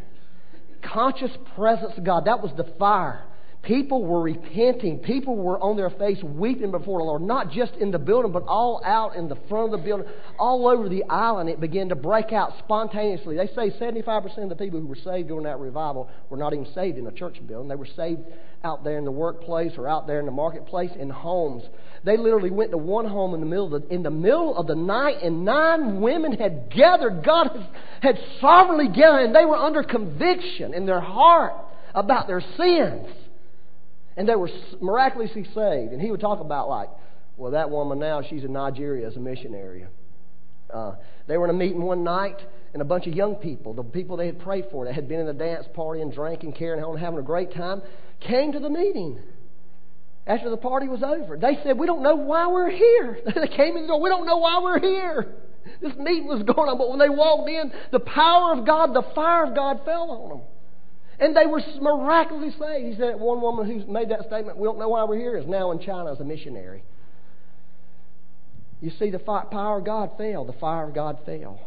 Conscious 0.82 1.30
presence 1.54 1.92
of 1.96 2.02
God, 2.02 2.25
that 2.25 2.42
was 2.42 2.50
the 2.56 2.64
fire 2.78 3.22
People 3.62 4.04
were 4.04 4.21
repenting. 4.21 4.99
People 4.99 5.37
were 5.37 5.57
on 5.61 5.76
their 5.76 5.90
face 5.90 6.21
weeping 6.21 6.73
before 6.73 6.99
the 6.99 7.04
Lord, 7.04 7.23
not 7.23 7.52
just 7.52 7.75
in 7.76 7.92
the 7.92 7.99
building, 7.99 8.33
but 8.33 8.42
all 8.49 8.83
out 8.85 9.14
in 9.14 9.28
the 9.28 9.37
front 9.49 9.73
of 9.73 9.78
the 9.78 9.87
building, 9.87 10.09
all 10.37 10.66
over 10.66 10.88
the 10.88 11.04
island. 11.04 11.49
It 11.49 11.61
began 11.61 11.88
to 11.90 11.95
break 11.95 12.33
out 12.33 12.54
spontaneously. 12.59 13.37
They 13.37 13.47
say 13.47 13.71
75% 13.71 14.42
of 14.42 14.49
the 14.49 14.57
people 14.57 14.81
who 14.81 14.88
were 14.88 14.97
saved 14.97 15.28
during 15.28 15.45
that 15.45 15.61
revival 15.61 16.11
were 16.28 16.37
not 16.37 16.52
even 16.52 16.66
saved 16.75 16.99
in 16.99 17.07
a 17.07 17.12
church 17.12 17.37
building. 17.47 17.69
They 17.69 17.76
were 17.76 17.87
saved 17.87 18.23
out 18.64 18.83
there 18.83 18.99
in 18.99 19.04
the 19.04 19.12
workplace 19.12 19.75
or 19.78 19.87
out 19.87 20.09
there 20.09 20.19
in 20.19 20.26
the 20.26 20.33
marketplace 20.33 20.90
in 20.99 21.09
homes. 21.09 21.62
They 22.02 22.16
literally 22.16 22.50
went 22.50 22.73
to 22.73 22.78
one 22.78 23.07
home 23.07 23.33
in 23.33 23.38
the 23.38 23.47
middle 23.47 23.73
of 23.73 23.83
the, 23.83 23.95
in 23.95 24.02
the 24.02 24.11
middle 24.11 24.57
of 24.57 24.66
the 24.66 24.75
night, 24.75 25.19
and 25.23 25.45
nine 25.45 26.00
women 26.00 26.33
had 26.33 26.69
gathered. 26.75 27.23
God 27.25 27.49
had, 28.00 28.19
sovereignly 28.40 28.88
gathered, 28.88 29.26
and 29.26 29.35
they 29.37 29.45
were 29.45 29.57
under 29.57 29.85
conviction 29.85 30.75
in 30.75 30.84
their 30.84 31.00
heart 31.00 31.54
about 31.95 32.26
their 32.26 32.43
sins. 32.56 33.06
And 34.16 34.28
they 34.28 34.36
were 34.36 34.50
miraculously 34.80 35.44
saved. 35.44 35.92
And 35.92 36.00
he 36.00 36.10
would 36.10 36.20
talk 36.20 36.40
about, 36.40 36.68
like, 36.68 36.88
well, 37.36 37.52
that 37.52 37.70
woman 37.70 37.98
now, 37.98 38.22
she's 38.22 38.44
in 38.44 38.52
Nigeria 38.52 39.06
as 39.06 39.16
a 39.16 39.20
missionary. 39.20 39.86
Uh, 40.72 40.94
they 41.26 41.36
were 41.36 41.44
in 41.44 41.50
a 41.50 41.58
meeting 41.58 41.82
one 41.82 42.04
night, 42.04 42.40
and 42.72 42.82
a 42.82 42.84
bunch 42.84 43.06
of 43.06 43.14
young 43.14 43.36
people, 43.36 43.75
the 43.75 43.82
people 43.82 44.16
they 44.16 44.26
had 44.26 44.40
prayed 44.40 44.66
for, 44.70 44.84
that 44.84 44.94
had 44.94 45.08
been 45.08 45.20
in 45.20 45.28
a 45.28 45.32
dance 45.32 45.66
party 45.75 46.00
and 46.00 46.12
drinking, 46.12 46.52
carrying 46.52 46.82
on, 46.82 46.92
and 46.92 46.98
having 46.98 47.18
a 47.18 47.22
great 47.22 47.52
time, 47.52 47.82
came 48.20 48.52
to 48.52 48.58
the 48.58 48.70
meeting 48.70 49.18
after 50.26 50.50
the 50.50 50.56
party 50.56 50.88
was 50.88 51.02
over. 51.02 51.36
They 51.36 51.58
said, 51.62 51.78
We 51.78 51.86
don't 51.86 52.02
know 52.02 52.14
why 52.14 52.46
we're 52.46 52.70
here. 52.70 53.18
they 53.26 53.48
came 53.48 53.76
in 53.76 53.82
the 53.82 53.88
door, 53.88 54.00
We 54.00 54.08
don't 54.08 54.26
know 54.26 54.38
why 54.38 54.60
we're 54.62 54.80
here. 54.80 55.34
This 55.80 55.94
meeting 55.96 56.26
was 56.26 56.42
going 56.42 56.68
on, 56.68 56.78
but 56.78 56.90
when 56.90 56.98
they 56.98 57.08
walked 57.08 57.48
in, 57.48 57.72
the 57.92 58.00
power 58.00 58.52
of 58.52 58.66
God, 58.66 58.94
the 58.94 59.04
fire 59.14 59.44
of 59.44 59.54
God 59.54 59.80
fell 59.84 60.10
on 60.10 60.28
them. 60.28 60.40
And 61.23 61.37
they 61.37 61.47
were 61.47 61.63
miraculously 61.80 62.50
saved. 62.58 62.85
He 62.85 63.00
said 63.00 63.15
one 63.15 63.41
woman 63.41 63.65
who 63.65 63.87
made 63.87 64.08
that 64.08 64.26
statement, 64.26 64.58
we 64.58 64.65
don't 64.65 64.76
know 64.76 64.89
why 64.89 65.04
we're 65.04 65.19
here, 65.19 65.37
is 65.37 65.47
now 65.47 65.71
in 65.71 65.78
China 65.78 66.11
as 66.11 66.19
a 66.19 66.25
missionary. 66.25 66.82
You 68.80 68.91
see, 68.99 69.11
the 69.11 69.21
power 69.21 69.78
of 69.78 69.85
God 69.85 70.11
fell. 70.19 70.45
The 70.45 70.52
fire 70.54 70.89
of 70.89 70.97
God 70.97 71.19
fell. 71.25 71.61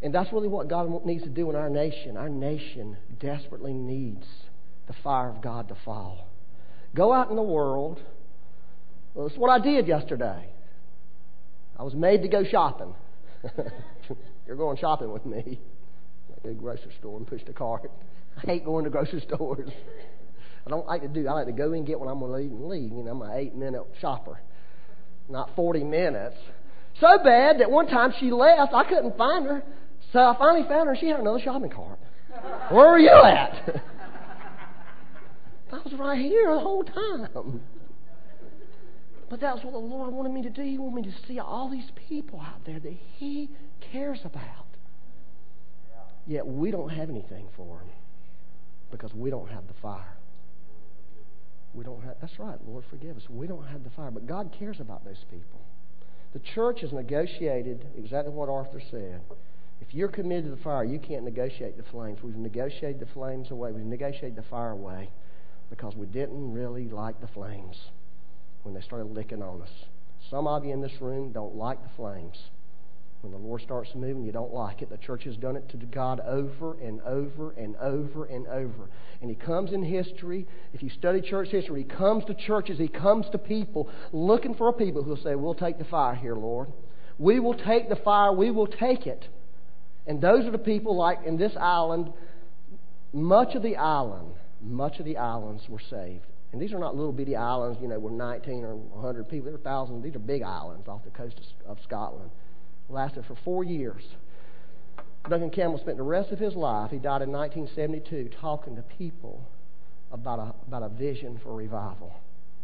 And 0.00 0.14
that's 0.14 0.32
really 0.32 0.48
what 0.48 0.68
God 0.68 1.04
needs 1.04 1.24
to 1.24 1.28
do 1.28 1.50
in 1.50 1.56
our 1.56 1.68
nation. 1.68 2.16
Our 2.16 2.30
nation 2.30 2.96
desperately 3.20 3.74
needs 3.74 4.24
the 4.86 4.94
fire 5.04 5.28
of 5.28 5.42
God 5.42 5.68
to 5.68 5.76
fall. 5.84 6.30
Go 6.94 7.12
out 7.12 7.28
in 7.28 7.36
the 7.36 7.42
world. 7.42 8.00
Well, 9.12 9.28
that's 9.28 9.38
what 9.38 9.50
I 9.50 9.62
did 9.62 9.86
yesterday. 9.86 10.48
I 11.78 11.82
was 11.82 11.94
made 11.94 12.22
to 12.22 12.28
go 12.28 12.42
shopping. 12.42 12.94
You're 14.46 14.56
going 14.56 14.78
shopping 14.78 15.12
with 15.12 15.26
me 15.26 15.60
the 16.46 16.54
grocery 16.54 16.92
store 16.98 17.16
and 17.16 17.26
push 17.26 17.42
the 17.46 17.52
cart. 17.52 17.90
I 18.36 18.40
hate 18.40 18.64
going 18.64 18.84
to 18.84 18.90
grocery 18.90 19.20
stores. 19.20 19.70
I 20.66 20.70
don't 20.70 20.86
like 20.86 21.02
to 21.02 21.08
do. 21.08 21.28
I 21.28 21.32
like 21.32 21.46
to 21.46 21.52
go 21.52 21.72
in 21.72 21.78
and 21.78 21.86
get 21.86 22.00
what 22.00 22.08
I'm 22.08 22.18
going 22.18 22.32
to 22.32 22.38
eat, 22.38 22.50
and 22.50 22.68
leave. 22.68 22.90
You 22.90 23.02
know, 23.02 23.12
I'm 23.12 23.22
an 23.22 23.30
eight 23.34 23.54
minute 23.54 23.82
shopper, 24.00 24.40
not 25.28 25.54
40 25.54 25.84
minutes. 25.84 26.36
So 27.00 27.18
bad 27.22 27.60
that 27.60 27.70
one 27.70 27.86
time 27.86 28.12
she 28.18 28.30
left, 28.30 28.72
I 28.72 28.84
couldn't 28.84 29.16
find 29.16 29.46
her. 29.46 29.62
So 30.12 30.18
I 30.18 30.34
finally 30.38 30.66
found 30.68 30.88
her. 30.88 30.96
She 30.98 31.08
had 31.08 31.20
another 31.20 31.40
shopping 31.42 31.70
cart. 31.70 31.98
Where 32.70 32.90
were 32.90 32.98
you 32.98 33.10
at? 33.10 33.82
I 35.72 35.76
was 35.78 35.92
right 35.98 36.18
here 36.18 36.52
the 36.52 36.60
whole 36.60 36.84
time. 36.84 37.60
But 39.28 39.40
that's 39.40 39.64
what 39.64 39.72
the 39.72 39.78
Lord 39.78 40.12
wanted 40.12 40.32
me 40.32 40.42
to 40.42 40.50
do. 40.50 40.62
He 40.62 40.78
wanted 40.78 41.06
me 41.06 41.10
to 41.10 41.26
see 41.26 41.38
all 41.38 41.70
these 41.70 41.90
people 42.08 42.40
out 42.40 42.64
there 42.64 42.78
that 42.78 42.96
He 43.16 43.50
cares 43.92 44.20
about. 44.24 44.65
Yet 46.26 46.46
we 46.46 46.70
don't 46.70 46.88
have 46.88 47.08
anything 47.08 47.48
for 47.56 47.78
them 47.78 47.88
because 48.90 49.14
we 49.14 49.30
don't 49.30 49.48
have 49.48 49.66
the 49.68 49.74
fire. 49.80 50.16
We 51.74 51.84
don't 51.84 52.02
have, 52.04 52.16
that's 52.20 52.38
right, 52.38 52.58
Lord, 52.66 52.84
forgive 52.88 53.16
us. 53.16 53.24
We 53.28 53.46
don't 53.46 53.66
have 53.66 53.84
the 53.84 53.90
fire, 53.90 54.10
but 54.10 54.26
God 54.26 54.54
cares 54.58 54.80
about 54.80 55.04
those 55.04 55.24
people. 55.30 55.60
The 56.32 56.40
church 56.54 56.80
has 56.80 56.92
negotiated 56.92 57.86
exactly 57.96 58.32
what 58.32 58.48
Arthur 58.48 58.80
said. 58.90 59.20
If 59.80 59.94
you're 59.94 60.08
committed 60.08 60.44
to 60.44 60.50
the 60.50 60.62
fire, 60.62 60.84
you 60.84 60.98
can't 60.98 61.24
negotiate 61.24 61.76
the 61.76 61.82
flames. 61.90 62.18
We've 62.22 62.34
negotiated 62.34 63.00
the 63.00 63.12
flames 63.12 63.50
away. 63.50 63.72
We've 63.72 63.84
negotiated 63.84 64.36
the 64.36 64.42
fire 64.42 64.70
away 64.70 65.10
because 65.68 65.94
we 65.94 66.06
didn't 66.06 66.52
really 66.52 66.88
like 66.88 67.20
the 67.20 67.28
flames 67.28 67.76
when 68.62 68.74
they 68.74 68.80
started 68.80 69.06
licking 69.06 69.42
on 69.42 69.62
us. 69.62 69.70
Some 70.30 70.46
of 70.46 70.64
you 70.64 70.72
in 70.72 70.80
this 70.80 71.00
room 71.00 71.30
don't 71.32 71.54
like 71.54 71.82
the 71.82 71.90
flames. 71.96 72.36
When 73.26 73.32
the 73.32 73.44
Lord 73.44 73.60
starts 73.60 73.90
moving, 73.96 74.22
you 74.22 74.30
don't 74.30 74.54
like 74.54 74.82
it. 74.82 74.88
The 74.88 74.98
church 74.98 75.24
has 75.24 75.36
done 75.36 75.56
it 75.56 75.68
to 75.70 75.76
God 75.78 76.20
over 76.20 76.74
and 76.80 77.00
over 77.00 77.50
and 77.58 77.74
over 77.78 78.24
and 78.26 78.46
over. 78.46 78.88
And 79.20 79.28
He 79.28 79.34
comes 79.34 79.72
in 79.72 79.82
history. 79.82 80.46
If 80.72 80.80
you 80.80 80.90
study 80.90 81.20
church 81.20 81.48
history, 81.48 81.82
He 81.82 81.88
comes 81.88 82.24
to 82.26 82.34
churches, 82.34 82.78
He 82.78 82.86
comes 82.86 83.26
to 83.32 83.38
people 83.38 83.90
looking 84.12 84.54
for 84.54 84.68
a 84.68 84.72
people 84.72 85.02
who 85.02 85.10
will 85.10 85.16
say, 85.16 85.34
We'll 85.34 85.54
take 85.54 85.78
the 85.78 85.84
fire 85.84 86.14
here, 86.14 86.36
Lord. 86.36 86.68
We 87.18 87.40
will 87.40 87.54
take 87.54 87.88
the 87.88 87.96
fire, 87.96 88.32
we 88.32 88.52
will 88.52 88.68
take 88.68 89.08
it. 89.08 89.26
And 90.06 90.20
those 90.20 90.44
are 90.46 90.52
the 90.52 90.58
people 90.58 90.96
like 90.96 91.18
in 91.26 91.36
this 91.36 91.56
island, 91.58 92.12
much 93.12 93.56
of 93.56 93.64
the 93.64 93.74
island, 93.76 94.34
much 94.62 95.00
of 95.00 95.04
the 95.04 95.16
islands 95.16 95.64
were 95.68 95.82
saved. 95.90 96.26
And 96.52 96.62
these 96.62 96.72
are 96.72 96.78
not 96.78 96.94
little 96.94 97.12
bitty 97.12 97.34
islands, 97.34 97.80
you 97.82 97.88
know, 97.88 97.98
with 97.98 98.12
19 98.12 98.62
or 98.62 98.76
100 98.76 99.28
people. 99.28 99.46
There 99.46 99.54
are 99.56 99.58
thousands. 99.58 100.04
These 100.04 100.14
are 100.14 100.20
big 100.20 100.42
islands 100.42 100.86
off 100.86 101.02
the 101.04 101.10
coast 101.10 101.40
of 101.66 101.78
Scotland 101.82 102.30
lasted 102.88 103.24
for 103.26 103.36
four 103.44 103.64
years. 103.64 104.02
Duncan 105.28 105.50
Campbell 105.50 105.78
spent 105.78 105.96
the 105.96 106.04
rest 106.04 106.30
of 106.30 106.38
his 106.38 106.54
life, 106.54 106.90
he 106.90 106.98
died 106.98 107.22
in 107.22 107.32
1972, 107.32 108.30
talking 108.40 108.76
to 108.76 108.82
people 108.82 109.44
about 110.12 110.38
a, 110.38 110.54
about 110.68 110.82
a 110.82 110.88
vision 110.88 111.40
for 111.42 111.54
revival 111.54 112.14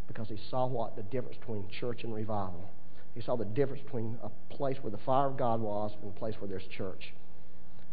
because 0.07 0.29
he 0.29 0.37
saw 0.49 0.65
what 0.65 0.95
the 0.95 1.03
difference 1.03 1.37
between 1.37 1.65
church 1.79 2.03
and 2.03 2.13
revival. 2.13 2.69
He 3.15 3.21
saw 3.21 3.35
the 3.35 3.45
difference 3.45 3.83
between 3.83 4.17
a 4.23 4.29
place 4.53 4.77
where 4.81 4.91
the 4.91 4.97
fire 4.99 5.27
of 5.27 5.37
God 5.37 5.59
was 5.59 5.91
and 6.01 6.11
a 6.11 6.19
place 6.19 6.35
where 6.39 6.47
there's 6.47 6.65
church. 6.75 7.13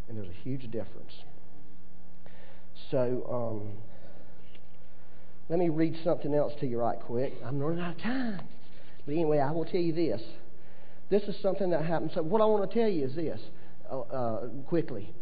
And 0.08 0.16
there's 0.16 0.28
a 0.28 0.42
huge 0.42 0.62
difference. 0.70 1.12
So, 2.90 3.26
um, 3.30 3.72
Let 5.48 5.58
me 5.58 5.68
read 5.68 5.96
something 6.04 6.34
else 6.34 6.52
to 6.60 6.66
you 6.66 6.78
right 6.78 6.98
quick. 6.98 7.34
I'm 7.44 7.58
running 7.58 7.80
out 7.80 7.96
of 7.96 8.02
time. 8.02 8.40
But 9.04 9.12
anyway, 9.12 9.38
I 9.38 9.50
will 9.50 9.64
tell 9.64 9.80
you 9.80 9.92
this. 9.92 10.22
This 11.10 11.22
is 11.24 11.36
something 11.42 11.70
that 11.70 11.84
happened. 11.84 12.12
So, 12.14 12.22
what 12.22 12.40
I 12.40 12.46
want 12.46 12.70
to 12.70 12.78
tell 12.78 12.88
you 12.88 13.04
is 13.04 13.14
this 13.14 13.40
uh, 13.90 14.00
uh, 14.00 14.48
quickly. 14.66 15.12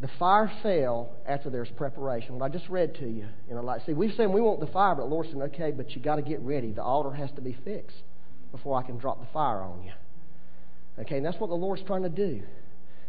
The 0.00 0.08
fire 0.18 0.50
fell 0.62 1.10
after 1.26 1.50
there's 1.50 1.70
preparation. 1.76 2.38
What 2.38 2.44
I 2.44 2.48
just 2.48 2.68
read 2.68 2.94
to 2.96 3.06
you, 3.06 3.26
you 3.48 3.54
know, 3.54 3.62
like, 3.62 3.84
see, 3.86 3.92
we've 3.92 4.12
said 4.16 4.28
we 4.28 4.40
want 4.40 4.60
the 4.60 4.66
fire, 4.66 4.94
but 4.94 5.02
the 5.02 5.08
Lord 5.08 5.26
said, 5.30 5.40
okay, 5.40 5.70
but 5.70 5.90
you 5.92 6.02
got 6.02 6.16
to 6.16 6.22
get 6.22 6.40
ready. 6.40 6.72
The 6.72 6.82
altar 6.82 7.12
has 7.12 7.30
to 7.32 7.40
be 7.40 7.56
fixed 7.64 8.02
before 8.50 8.78
I 8.78 8.82
can 8.82 8.98
drop 8.98 9.20
the 9.20 9.26
fire 9.32 9.62
on 9.62 9.82
you. 9.84 9.92
Okay, 10.98 11.16
and 11.16 11.26
that's 11.26 11.38
what 11.38 11.48
the 11.48 11.56
Lord's 11.56 11.82
trying 11.82 12.02
to 12.02 12.08
do. 12.08 12.42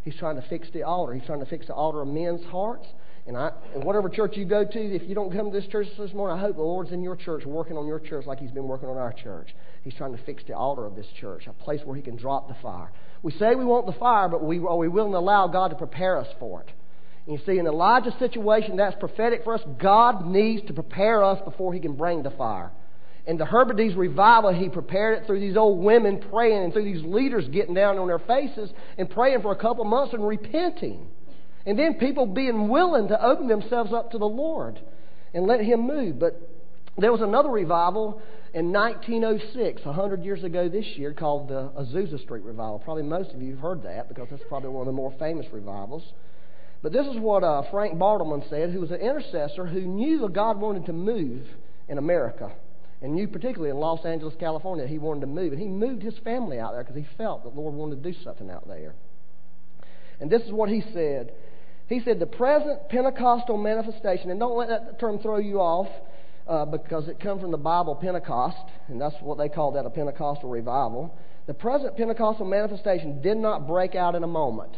He's 0.04 0.16
trying 0.16 0.36
to 0.36 0.48
fix 0.48 0.68
the 0.74 0.84
altar. 0.84 1.14
He's 1.14 1.26
trying 1.26 1.40
to 1.40 1.46
fix 1.48 1.68
the 1.68 1.74
altar 1.74 2.02
of 2.02 2.08
men's 2.08 2.44
hearts. 2.46 2.86
And, 3.28 3.36
I, 3.36 3.52
and 3.74 3.84
whatever 3.84 4.08
church 4.08 4.38
you 4.38 4.46
go 4.46 4.64
to, 4.64 4.80
if 4.80 5.02
you 5.10 5.16
don't 5.16 5.32
come 5.36 5.52
to 5.52 5.60
this 5.60 5.68
church 5.70 5.88
this 5.98 6.14
morning, 6.14 6.38
I 6.38 6.42
hope 6.42 6.56
the 6.58 6.62
Lord's 6.62 6.92
in 6.92 7.02
your 7.02 7.16
church, 7.16 7.44
working 7.46 7.76
on 7.76 7.88
your 7.88 8.00
church 8.00 8.28
like 8.28 8.40
He's 8.40 8.52
been 8.52 8.68
working 8.68 8.88
on 8.88 8.98
our 8.98 9.14
church. 9.14 9.50
He's 9.86 9.94
trying 9.94 10.18
to 10.18 10.24
fix 10.24 10.44
the 10.48 10.56
altar 10.56 10.84
of 10.84 10.96
this 10.96 11.06
church, 11.22 11.46
a 11.46 11.54
place 11.54 11.80
where 11.86 11.96
He 11.96 12.02
can 12.02 12.16
drop 12.16 12.48
the 12.48 12.56
fire. 12.56 12.92
We 13.22 13.32
say 13.34 13.54
we 13.54 13.66
want 13.66 13.86
the 13.86 13.94
fire, 13.94 14.28
but 14.28 14.44
we, 14.44 14.58
are 14.58 14.78
we 14.78 14.88
willing 14.88 15.12
to 15.12 15.20
allow 15.20 15.48
God 15.48 15.70
to 15.70 15.76
prepare 15.76 16.18
us 16.18 16.28
for 16.40 16.62
it? 16.62 16.72
And 17.28 17.40
you 17.40 17.46
see, 17.46 17.60
in 17.60 17.68
Elijah's 17.68 18.16
situation, 18.18 18.78
that's 18.78 18.96
prophetic 19.00 19.44
for 19.44 19.54
us. 19.54 19.62
God 19.80 20.26
needs 20.26 20.66
to 20.68 20.74
prepare 20.74 21.24
us 21.24 21.40
before 21.46 21.72
He 21.72 21.80
can 21.80 21.94
bring 21.94 22.24
the 22.24 22.32
fire. 22.32 22.72
In 23.28 23.38
the 23.38 23.46
Hebrides 23.46 23.96
revival, 23.96 24.54
he 24.54 24.70
prepared 24.70 25.20
it 25.20 25.28
through 25.28 25.40
these 25.40 25.58
old 25.58 25.84
women 25.84 26.24
praying 26.32 26.64
and 26.64 26.74
through 26.74 26.84
these 26.84 27.04
leaders 27.04 27.48
getting 27.50 27.74
down 27.76 27.98
on 28.00 28.08
their 28.08 28.20
faces 28.20 28.72
and 28.98 29.10
praying 29.10 29.42
for 29.42 29.52
a 29.52 29.56
couple 29.56 29.84
months 29.86 30.14
and 30.14 30.28
repenting. 30.28 31.08
And 31.66 31.78
then 31.78 31.96
people 31.96 32.26
being 32.26 32.70
willing 32.70 33.08
to 33.08 33.24
open 33.24 33.48
themselves 33.48 33.94
up 33.94 34.12
to 34.12 34.18
the 34.18 34.26
Lord 34.26 34.80
and 35.34 35.46
let 35.48 35.60
Him 35.62 35.88
move. 35.88 36.20
But 36.20 36.40
there 36.98 37.12
was 37.12 37.22
another 37.22 37.50
revival 37.50 38.22
in 38.56 38.72
1906, 38.72 39.84
100 39.84 40.24
years 40.24 40.42
ago 40.46 40.70
this 40.70 40.86
year, 40.96 41.14
called 41.14 41.50
the 41.50 41.70
Azusa 41.78 42.18
Street 42.22 42.46
Revival. 42.46 42.80
Probably 42.80 43.04
most 43.04 43.32
of 43.32 43.42
you 43.42 43.52
have 43.52 43.60
heard 43.60 43.84
that 43.84 44.08
because 44.08 44.30
that's 44.32 44.44
probably 44.48 44.70
one 44.70 44.84
of 44.84 44.86
the 44.86 44.94
more 44.94 45.14
famous 45.20 45.46
revivals. 45.52 46.04
But 46.82 46.94
this 46.94 47.06
is 47.06 47.18
what 47.18 47.44
uh, 47.44 47.64
Frank 47.70 48.00
Bartleman 48.00 48.50
said, 48.50 48.70
who 48.70 48.80
was 48.80 48.92
an 48.92 49.02
intercessor 49.02 49.66
who 49.66 49.82
knew 49.82 50.22
that 50.22 50.32
God 50.32 50.58
wanted 50.58 50.86
to 50.86 50.94
move 50.94 51.46
in 51.90 51.98
America 51.98 52.50
and 53.02 53.14
knew 53.14 53.28
particularly 53.28 53.72
in 53.72 53.78
Los 53.78 54.06
Angeles, 54.06 54.34
California, 54.40 54.88
he 54.88 55.00
wanted 55.00 55.22
to 55.22 55.28
move. 55.28 55.52
And 55.52 55.62
he 55.62 55.68
moved 55.68 56.02
his 56.02 56.18
family 56.24 56.58
out 56.58 56.72
there 56.72 56.84
because 56.84 56.96
he 56.96 57.06
felt 57.18 57.44
that 57.44 57.54
the 57.54 57.60
Lord 57.60 57.74
wanted 57.74 58.02
to 58.02 58.10
do 58.10 58.18
something 58.24 58.50
out 58.50 58.70
there. 58.70 58.96
And 60.22 60.32
this 60.32 60.44
is 60.44 60.54
what 60.54 60.70
he 60.70 60.82
said. 60.94 61.34
He 61.88 62.00
said, 62.06 62.20
The 62.20 62.26
present 62.26 62.88
Pentecostal 62.88 63.58
manifestation, 63.58 64.32
and 64.32 64.40
don't 64.40 64.58
let 64.58 64.70
that 64.70 64.98
term 64.98 65.20
throw 65.20 65.40
you 65.40 65.60
off 65.60 65.90
uh, 66.48 66.66
because 66.66 67.08
it 67.08 67.20
comes 67.20 67.42
from 67.42 67.52
the 67.52 67.58
Bible, 67.58 67.96
Pentecost, 67.96 68.58
and 68.88 69.00
that's 69.00 69.16
what 69.22 69.38
they 69.38 69.50
call 69.50 69.72
that 69.74 69.86
a 69.86 69.90
Pentecostal 69.90 70.50
revival. 70.50 71.18
The 71.48 71.54
present 71.54 71.96
Pentecostal 71.98 72.46
manifestation 72.46 73.22
did 73.22 73.38
not 73.38 73.68
break 73.68 73.96
out 73.96 74.16
in 74.16 74.24
a 74.24 74.28
moment 74.28 74.76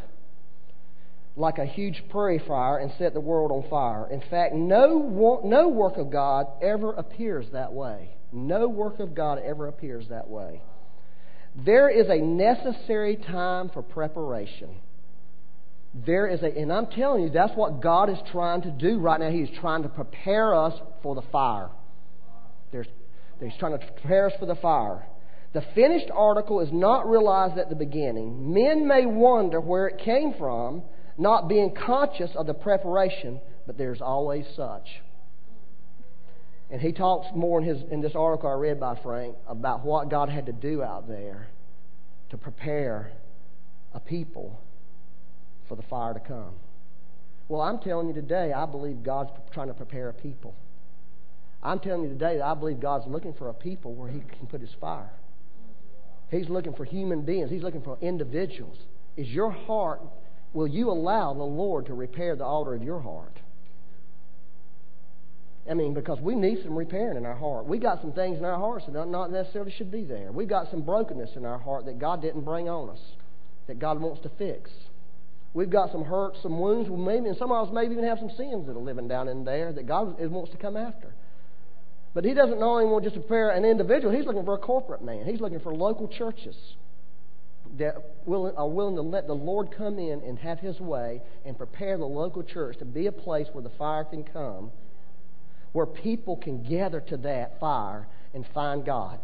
like 1.38 1.60
a 1.60 1.65
huge 1.65 2.03
prairie 2.10 2.41
fire 2.47 2.80
and 2.80 2.91
set 2.97 3.13
the 3.13 3.19
world 3.19 3.51
on 3.51 3.69
fire. 3.69 4.10
In 4.12 4.21
fact, 4.30 4.53
no, 4.56 5.39
no 5.43 5.67
work 5.69 5.97
of 5.97 6.12
God 6.12 6.47
ever 6.62 6.93
appears 6.93 7.45
that 7.53 7.71
way. 7.71 8.10
No 8.32 8.67
work 8.67 8.99
of 8.99 9.13
God 9.13 9.39
ever 9.45 9.67
appears 9.67 10.08
that 10.10 10.27
way. 10.27 10.62
There 11.56 11.89
is 11.89 12.08
a 12.10 12.17
necessary 12.17 13.15
time 13.15 13.69
for 13.69 13.82
preparation. 13.82 14.69
There 15.93 16.28
is 16.28 16.41
a, 16.43 16.47
and 16.47 16.71
I'm 16.71 16.88
telling 16.88 17.23
you, 17.23 17.30
that's 17.30 17.56
what 17.56 17.82
God 17.82 18.10
is 18.10 18.17
trying 18.32 18.62
to 18.63 18.71
do 18.71 19.00
right 19.00 19.19
now. 19.19 19.32
He's 19.32 19.50
trying 19.60 19.84
to 19.84 19.89
prepare 19.89 20.54
us 20.54 20.73
for 21.02 21.15
the 21.15 21.23
fire. 21.32 21.69
There's, 22.71 22.88
he's 23.41 23.58
trying 23.60 23.80
to 23.80 23.86
prepare 23.86 24.28
us 24.28 24.34
for 24.39 24.45
the 24.45 24.56
fire. 24.56 25.08
The 25.54 25.63
finished 25.73 26.12
article 26.13 26.60
is 26.60 26.69
not 26.71 27.10
realized 27.10 27.58
at 27.58 27.69
the 27.69 27.76
beginning. 27.76 28.54
Men 28.54 28.88
may 28.88 29.06
wonder 29.06 29.60
where 29.60 29.88
it 29.88 30.00
came 30.04 30.34
from, 30.38 30.84
not 31.17 31.47
being 31.47 31.73
conscious 31.73 32.30
of 32.36 32.45
the 32.45 32.54
preparation, 32.54 33.39
but 33.65 33.78
there's 33.78 34.02
always 34.02 34.45
such. 34.56 34.88
And 36.69 36.82
he 36.82 36.91
talks 36.91 37.28
more 37.34 37.60
in, 37.60 37.65
his, 37.65 37.82
in 37.89 38.02
this 38.02 38.12
article 38.13 38.50
I 38.50 38.54
read 38.54 38.80
by 38.80 39.00
Frank 39.02 39.36
about 39.47 39.86
what 39.86 40.10
God 40.10 40.30
had 40.30 40.47
to 40.47 40.52
do 40.52 40.84
out 40.84 41.08
there 41.08 41.47
to 42.30 42.38
prepare 42.38 43.13
a 43.93 44.00
people 44.02 44.60
for 45.67 45.75
the 45.75 45.84
fire 45.84 46.13
to 46.13 46.19
come. 46.19 46.53
Well, 47.49 47.62
I'm 47.62 47.80
telling 47.80 48.08
you 48.08 48.13
today, 48.13 48.51
I 48.53 48.65
believe 48.65 49.03
God's 49.03 49.32
trying 49.53 49.67
to 49.67 49.73
prepare 49.73 50.10
a 50.10 50.13
people. 50.13 50.53
I'm 51.63 51.80
telling 51.80 52.03
you 52.03 52.10
today 52.10 52.38
that 52.38 52.45
I 52.45 52.53
believe 52.53 52.80
God's 52.80 53.08
looking 53.08 53.34
for 53.34 53.49
a 53.49 53.53
people 53.53 53.93
where 53.93 54.10
He 54.10 54.19
can 54.19 54.47
put 54.47 54.62
His 54.62 54.73
fire. 54.80 55.12
He's 56.30 56.49
looking 56.49 56.73
for 56.73 56.84
human 56.84 57.21
beings, 57.21 57.49
He's 57.49 57.63
looking 57.63 57.82
for 57.82 57.97
individuals. 58.01 58.77
Is 59.15 59.27
your 59.27 59.51
heart, 59.51 60.01
will 60.53 60.67
you 60.67 60.89
allow 60.89 61.34
the 61.34 61.43
Lord 61.43 61.88
to 61.88 61.93
repair 61.93 62.36
the 62.36 62.43
altar 62.43 62.75
of 62.75 62.84
your 62.84 62.99
heart? 62.99 63.39
I 65.69 65.73
mean, 65.73 65.93
because 65.93 66.19
we 66.21 66.36
need 66.36 66.63
some 66.63 66.77
repairing 66.77 67.17
in 67.17 67.25
our 67.25 67.36
heart. 67.36 67.65
We 67.65 67.77
got 67.77 68.01
some 68.01 68.13
things 68.13 68.38
in 68.38 68.45
our 68.45 68.58
hearts 68.58 68.86
that 68.88 69.08
not 69.08 69.32
necessarily 69.32 69.73
should 69.77 69.91
be 69.91 70.03
there. 70.03 70.32
We've 70.32 70.47
got 70.47 70.71
some 70.71 70.82
brokenness 70.82 71.32
in 71.36 71.45
our 71.45 71.58
heart 71.58 71.86
that 71.86 71.99
God 71.99 72.21
didn't 72.21 72.41
bring 72.41 72.69
on 72.69 72.89
us, 72.89 72.99
that 73.67 73.77
God 73.80 73.99
wants 73.99 74.21
to 74.21 74.30
fix. 74.38 74.69
We've 75.58 75.72
got 75.72 75.91
some 75.91 76.04
hurts, 76.04 76.38
some 76.43 76.60
wounds, 76.60 76.88
maybe, 76.88 77.30
and 77.30 77.36
some 77.36 77.52
of 77.52 77.67
us 77.67 77.74
maybe 77.74 77.93
even 77.93 78.06
have 78.06 78.20
some 78.20 78.30
sins 78.30 78.67
that 78.67 78.74
are 78.74 78.80
living 78.80 79.08
down 79.08 79.28
in 79.28 79.43
there 79.43 79.74
that 79.74 79.88
God 79.88 80.20
wants 80.30 80.52
to 80.52 80.58
come 80.58 80.78
after. 80.78 81.15
But 82.13 82.26
He 82.26 82.36
doesn't 82.36 82.62
only 82.62 82.86
want 82.86 83.06
just 83.06 83.15
to 83.15 83.22
prepare 83.22 83.50
an 83.50 83.65
individual, 83.65 84.13
He's 84.15 84.28
looking 84.28 84.46
for 84.46 84.54
a 84.54 84.60
corporate 84.60 85.04
man. 85.04 85.26
He's 85.26 85.41
looking 85.41 85.60
for 85.60 85.74
local 85.74 86.08
churches 86.10 86.56
that 87.80 87.96
are 88.28 88.70
willing 88.70 88.98
to 88.98 89.02
let 89.02 89.26
the 89.26 89.34
Lord 89.34 89.76
come 89.76 89.98
in 89.98 90.22
and 90.22 90.38
have 90.38 90.60
His 90.60 90.80
way 90.80 91.24
and 91.43 91.58
prepare 91.58 91.98
the 91.98 92.06
local 92.06 92.43
church 92.43 92.78
to 92.78 92.86
be 92.86 93.08
a 93.08 93.12
place 93.12 93.48
where 93.52 93.63
the 93.63 93.72
fire 93.80 94.04
can 94.04 94.24
come 94.24 94.72
where 95.72 95.88
people 95.88 96.38
can 96.38 96.63
gather 96.63 97.02
to 97.02 97.17
that 97.17 97.60
fire 97.60 98.08
and 98.34 98.46
find 98.54 98.86
God. 98.86 99.20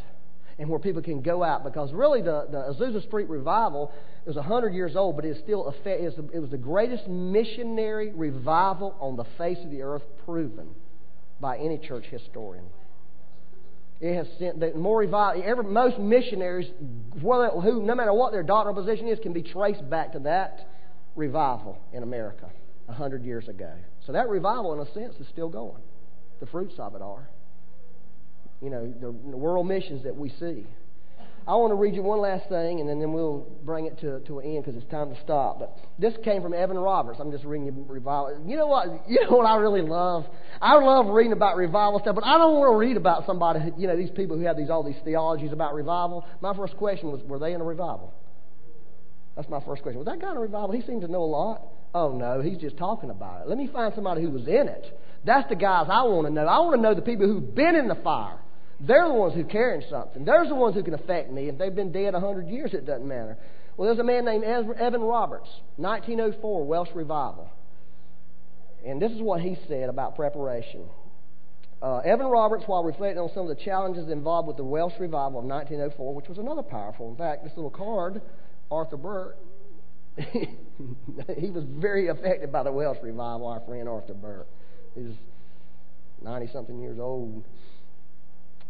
And 0.60 0.70
where 0.70 0.80
people 0.80 1.02
can 1.02 1.22
go 1.22 1.44
out. 1.44 1.63
Because 1.63 1.92
really, 1.94 2.22
the, 2.22 2.48
the 2.50 2.58
Azusa 2.58 3.06
Street 3.08 3.28
revival 3.28 3.92
is 4.28 4.36
100 4.36 4.74
years 4.74 4.96
old, 4.96 5.16
but 5.16 5.26
it 5.26 5.30
is 5.30 5.39
still 5.39 5.74
it 5.86 6.39
was 6.39 6.50
the 6.52 6.58
greatest 6.58 7.08
missionary 7.08 8.12
revival 8.13 8.96
on 9.00 9.16
the 9.16 9.26
face 9.38 9.58
of 9.63 9.72
the 9.72 9.82
earth 9.82 10.04
proven 10.26 10.70
by 11.39 11.58
any 11.58 11.78
church 11.78 12.06
historian. 12.06 12.66
It 14.00 14.16
has 14.16 14.28
sent 14.38 14.76
more 14.76 15.00
revival. 15.00 15.42
Every, 15.46 15.63
most 15.63 15.98
missionaries, 15.98 16.70
whether, 17.22 17.50
who, 17.50 17.82
no 17.82 17.96
matter 17.96 18.13
what 18.13 18.32
their 18.32 18.44
doctrinal 18.44 18.82
position 18.82 19.08
is, 19.08 19.18
can 19.20 19.34
be 19.34 19.44
traced 19.44 19.89
back 19.89 20.12
to 20.12 20.20
that 20.20 20.68
revival 21.16 21.80
in 21.94 22.04
America 22.04 22.50
a 22.89 22.94
hundred 22.94 23.24
years 23.24 23.48
ago. 23.48 23.72
So 24.06 24.12
that 24.12 24.28
revival, 24.28 24.74
in 24.74 24.86
a 24.86 24.94
sense, 24.94 25.16
is 25.20 25.28
still 25.30 25.50
going 25.50 25.82
the 26.44 26.52
fruits 26.52 26.74
of 26.78 26.94
it 26.94 27.02
are. 27.02 27.30
You 28.63 28.69
know, 28.69 28.88
the, 28.88 29.08
the 29.08 29.38
world 29.38 29.67
missions 29.67 30.04
that 30.04 30.15
we 30.15 30.30
see. 30.39 30.65
I 31.45 31.56
want 31.56 31.71
to 31.71 31.76
read 31.76 31.93
you 31.93 32.02
one 32.02 32.21
last 32.21 32.47
thing, 32.47 32.80
and 32.80 32.88
then, 32.88 32.99
then 32.99 33.12
we'll 33.12 33.45
bring 33.65 33.86
it 33.86 33.99
to, 33.99 34.21
to 34.21 34.39
an 34.39 34.45
end 34.45 34.63
because 34.63 34.82
it's 34.82 34.89
time 34.89 35.13
to 35.13 35.21
stop. 35.21 35.60
But 35.60 35.78
this 35.99 36.13
came 36.23 36.41
from 36.41 36.54
Evan 36.54 36.78
Roberts. 36.78 37.19
I'm 37.19 37.32
just 37.32 37.43
reading 37.43 37.65
you 37.65 37.86
revival. 37.86 38.41
You 38.47 38.56
know 38.56 38.67
what? 38.67 38.88
You 39.10 39.19
know 39.26 39.36
what 39.36 39.45
I 39.45 39.58
really 39.58 39.82
love? 39.82 40.26
I 40.62 40.76
love 40.76 41.08
reading 41.08 41.34
about 41.34 41.58
revival 41.58 41.99
stuff, 41.99 42.15
but 42.15 42.23
I 42.23 42.38
don't 42.38 42.54
want 42.56 42.71
to 42.71 42.78
read 42.78 42.95
about 42.95 43.26
somebody. 43.26 43.60
You 43.78 43.88
know, 43.88 43.97
these 43.97 44.12
people 44.12 44.38
who 44.38 44.45
have 44.45 44.56
these 44.56 44.69
all 44.69 44.84
these 44.84 45.02
theologies 45.04 45.52
about 45.52 45.73
revival. 45.73 46.26
My 46.39 46.56
first 46.56 46.78
question 46.78 47.12
was, 47.12 47.21
were 47.26 47.39
they 47.39 47.52
in 47.52 47.60
a 47.60 47.65
revival? 47.65 48.13
That's 49.36 49.49
my 49.49 49.60
first 49.65 49.82
question. 49.82 49.99
Was 49.99 50.06
that 50.06 50.21
guy 50.21 50.32
in 50.32 50.38
a 50.38 50.39
revival? 50.39 50.71
He 50.71 50.82
seemed 50.84 51.02
to 51.02 51.10
know 51.10 51.23
a 51.23 51.26
lot. 51.26 51.62
Oh 51.93 52.13
no, 52.13 52.41
he's 52.41 52.58
just 52.58 52.78
talking 52.78 53.10
about 53.10 53.41
it. 53.41 53.49
Let 53.49 53.58
me 53.58 53.67
find 53.67 53.93
somebody 53.93 54.21
who 54.21 54.30
was 54.30 54.47
in 54.47 54.69
it. 54.69 54.97
That's 55.26 55.47
the 55.49 55.56
guys 55.56 55.88
I 55.89 56.04
want 56.04 56.28
to 56.28 56.34
know. 56.34 56.45
I 56.45 56.60
want 56.60 56.76
to 56.76 56.82
know 56.82 56.93
the 56.93 57.02
people 57.02 57.28
who've 57.28 57.54
been 57.54 57.76
in 57.76 57.89
the 57.89 57.95
fire. 57.95 58.39
They're 58.86 59.08
the 59.08 59.13
ones 59.13 59.34
who 59.34 59.41
are 59.41 59.46
carrying 59.46 59.84
something. 59.89 60.26
They're 60.26 60.48
the 60.48 60.56
ones 60.56 60.76
who 60.76 60.84
can 60.84 60.93
affect 60.93 61.32
me. 61.32 61.48
If 61.48 61.58
they've 61.58 61.74
been 61.74 61.91
dead 61.91 62.15
a 62.15 62.19
hundred 62.19 62.50
years, 62.50 62.74
it 62.74 62.86
doesn't 62.86 63.08
matter. 63.08 63.38
Well, 63.78 63.88
there's 63.88 64.00
a 64.00 64.04
man 64.04 64.26
named 64.26 64.43
Evan 64.43 65.02
Roberts, 65.02 65.50
1904 65.78 66.65
Welsh 66.65 66.89
Revival. 66.93 67.50
And 68.86 69.02
this 69.02 69.12
is 69.12 69.22
what 69.22 69.41
he 69.41 69.58
said 69.67 69.89
about 69.89 70.15
preparation. 70.15 70.86
Uh, 71.82 71.98
Evan 72.00 72.28
Roberts, 72.28 72.63
while 72.67 72.84
reflecting 72.84 73.19
on 73.19 73.30
some 73.34 73.50
of 73.50 73.58
the 73.58 73.63
challenges 73.63 74.10
involved 74.10 74.48
with 74.48 74.58
the 74.58 74.63
Welsh 74.63 74.93
Revival 75.00 75.39
of 75.39 75.46
1904, 75.46 76.13
which 76.13 76.28
was 76.28 76.38
another 76.38 76.62
powerful, 76.62 77.10
in 77.10 77.15
fact, 77.15 77.43
this 77.43 77.54
little 77.56 77.72
card, 77.72 78.22
Arthur 78.69 78.98
Burke, 78.98 79.38
he 80.17 81.50
was 81.50 81.63
very 81.67 82.10
affected 82.10 82.52
by 82.52 82.63
the 82.63 82.72
Welsh 82.72 83.00
Revival, 83.02 83.48
our 83.48 83.62
friend 83.62 83.89
Arthur 83.89 84.13
Burke, 84.13 84.48
He's 84.96 85.15
90 86.22 86.52
something 86.54 86.80
years 86.80 87.00
old. 87.00 87.43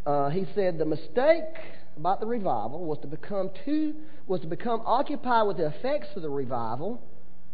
Uh, 0.05 0.29
he 0.29 0.45
said 0.53 0.77
the 0.77 0.85
mistake 0.85 1.43
about 1.97 2.19
the 2.19 2.25
revival 2.25 2.85
was 2.85 2.97
to 3.01 3.07
become 3.07 3.49
too 3.65 3.93
was 4.27 4.41
to 4.41 4.47
become 4.47 4.81
occupied 4.85 5.47
with 5.47 5.57
the 5.57 5.67
effects 5.67 6.07
of 6.15 6.21
the 6.21 6.29
revival, 6.29 7.01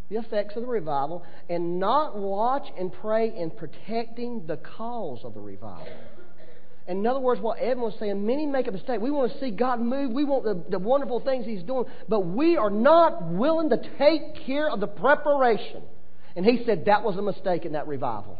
the 0.09 0.17
effects 0.17 0.55
of 0.55 0.61
the 0.61 0.67
revival, 0.67 1.23
and 1.49 1.79
not 1.79 2.17
watch 2.17 2.67
and 2.77 2.91
pray 2.93 3.33
in 3.35 3.49
protecting 3.49 4.45
the 4.47 4.57
cause 4.57 5.19
of 5.23 5.33
the 5.33 5.39
revival. 5.39 5.87
in 6.87 7.05
other 7.05 7.19
words, 7.19 7.41
what 7.41 7.59
Evan 7.59 7.81
was 7.83 7.95
saying, 7.99 8.25
many 8.25 8.45
make 8.45 8.67
a 8.67 8.71
mistake. 8.71 9.01
We 9.01 9.11
want 9.11 9.33
to 9.33 9.39
see 9.39 9.51
God 9.51 9.79
move. 9.79 10.11
We 10.11 10.23
want 10.23 10.43
the, 10.43 10.63
the 10.69 10.79
wonderful 10.79 11.19
things 11.19 11.45
He's 11.45 11.63
doing. 11.63 11.85
But 12.07 12.21
we 12.21 12.57
are 12.57 12.71
not 12.71 13.23
willing 13.23 13.69
to 13.69 13.77
take 13.97 14.45
care 14.45 14.69
of 14.69 14.79
the 14.79 14.87
preparation. 14.87 15.83
And 16.35 16.45
he 16.45 16.63
said 16.65 16.85
that 16.85 17.03
was 17.03 17.17
a 17.17 17.21
mistake 17.21 17.65
in 17.65 17.73
that 17.73 17.87
revival. 17.87 18.39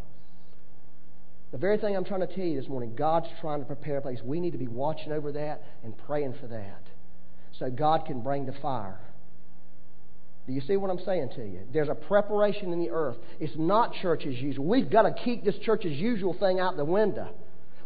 The 1.51 1.57
very 1.57 1.77
thing 1.77 1.95
I'm 1.95 2.05
trying 2.05 2.21
to 2.21 2.27
tell 2.27 2.45
you 2.45 2.59
this 2.59 2.69
morning, 2.69 2.95
God's 2.95 3.27
trying 3.41 3.59
to 3.59 3.65
prepare 3.65 3.97
a 3.97 4.01
place. 4.01 4.19
We 4.23 4.39
need 4.39 4.51
to 4.51 4.57
be 4.57 4.67
watching 4.67 5.12
over 5.12 5.31
that 5.31 5.63
and 5.83 5.97
praying 6.05 6.35
for 6.39 6.47
that 6.47 6.83
so 7.57 7.69
God 7.69 8.05
can 8.05 8.21
bring 8.21 8.45
the 8.45 8.53
fire. 8.62 8.99
Do 10.45 10.53
you 10.53 10.62
see 10.62 10.77
what 10.77 10.89
I'm 10.89 11.03
saying 11.05 11.29
to 11.35 11.45
you? 11.45 11.59
There's 11.71 11.89
a 11.89 11.95
preparation 11.95 12.71
in 12.73 12.79
the 12.79 12.89
earth. 12.89 13.17
It's 13.39 13.53
not 13.55 13.93
church 14.01 14.25
as 14.27 14.35
usual. 14.35 14.65
We've 14.65 14.89
got 14.89 15.03
to 15.03 15.13
keep 15.23 15.43
this 15.43 15.55
church 15.63 15.85
as 15.85 15.91
usual 15.91 16.35
thing 16.39 16.59
out 16.59 16.77
the 16.77 16.85
window. 16.85 17.29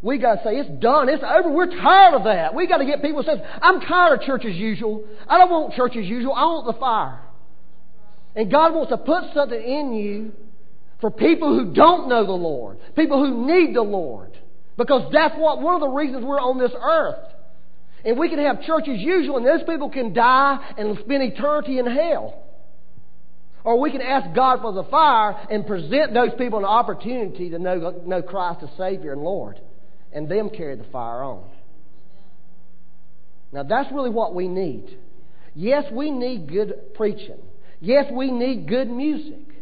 We 0.01 0.17
got 0.17 0.35
to 0.35 0.43
say, 0.43 0.55
it's 0.55 0.81
done, 0.81 1.07
it's 1.07 1.23
over, 1.23 1.49
we're 1.49 1.67
tired 1.67 2.13
of 2.15 2.25
that. 2.25 2.53
We 2.53 2.67
got 2.67 2.77
to 2.77 2.85
get 2.85 3.01
people 3.01 3.23
saying, 3.23 3.41
I'm 3.61 3.79
tired 3.79 4.19
of 4.19 4.25
church 4.25 4.43
as 4.45 4.55
usual. 4.55 5.05
I 5.27 5.37
don't 5.37 5.49
want 5.49 5.73
church 5.75 5.95
as 5.95 6.05
usual, 6.05 6.33
I 6.33 6.43
want 6.43 6.67
the 6.67 6.79
fire. 6.79 7.21
And 8.35 8.51
God 8.51 8.73
wants 8.73 8.91
to 8.91 8.97
put 8.97 9.33
something 9.33 9.61
in 9.61 9.93
you 9.93 10.33
for 11.03 11.11
people 11.11 11.53
who 11.59 11.73
don't 11.73 12.07
know 12.07 12.25
the 12.25 12.31
Lord, 12.31 12.77
people 12.95 13.19
who 13.19 13.45
need 13.45 13.75
the 13.75 13.81
Lord. 13.81 14.39
Because 14.77 15.11
that's 15.11 15.35
what 15.37 15.59
one 15.59 15.75
of 15.75 15.81
the 15.81 15.89
reasons 15.89 16.23
we're 16.23 16.39
on 16.39 16.57
this 16.57 16.71
earth. 16.81 17.29
And 18.05 18.17
we 18.17 18.29
can 18.29 18.39
have 18.39 18.61
church 18.61 18.85
as 18.87 19.01
usual, 19.01 19.35
and 19.35 19.45
those 19.45 19.67
people 19.67 19.89
can 19.89 20.13
die 20.13 20.73
and 20.77 20.97
spend 20.99 21.23
eternity 21.23 21.77
in 21.77 21.87
hell. 21.87 22.41
Or 23.65 23.81
we 23.81 23.91
can 23.91 24.01
ask 24.01 24.33
God 24.33 24.61
for 24.61 24.71
the 24.71 24.85
fire 24.85 25.45
and 25.51 25.67
present 25.67 26.13
those 26.13 26.29
people 26.37 26.59
an 26.59 26.65
opportunity 26.65 27.49
to 27.49 27.59
know, 27.59 28.01
know 28.05 28.21
Christ 28.21 28.63
as 28.63 28.69
Savior 28.77 29.11
and 29.11 29.23
Lord, 29.23 29.59
and 30.13 30.29
them 30.29 30.51
carry 30.51 30.77
the 30.77 30.85
fire 30.85 31.21
on. 31.21 31.43
Now, 33.51 33.63
that's 33.63 33.91
really 33.91 34.09
what 34.09 34.33
we 34.33 34.47
need. 34.47 34.97
Yes, 35.53 35.83
we 35.91 36.11
need 36.11 36.47
good 36.47 36.93
preaching. 36.95 37.41
Yes, 37.81 38.05
we 38.09 38.31
need 38.31 38.69
good 38.69 38.89
music. 38.89 39.52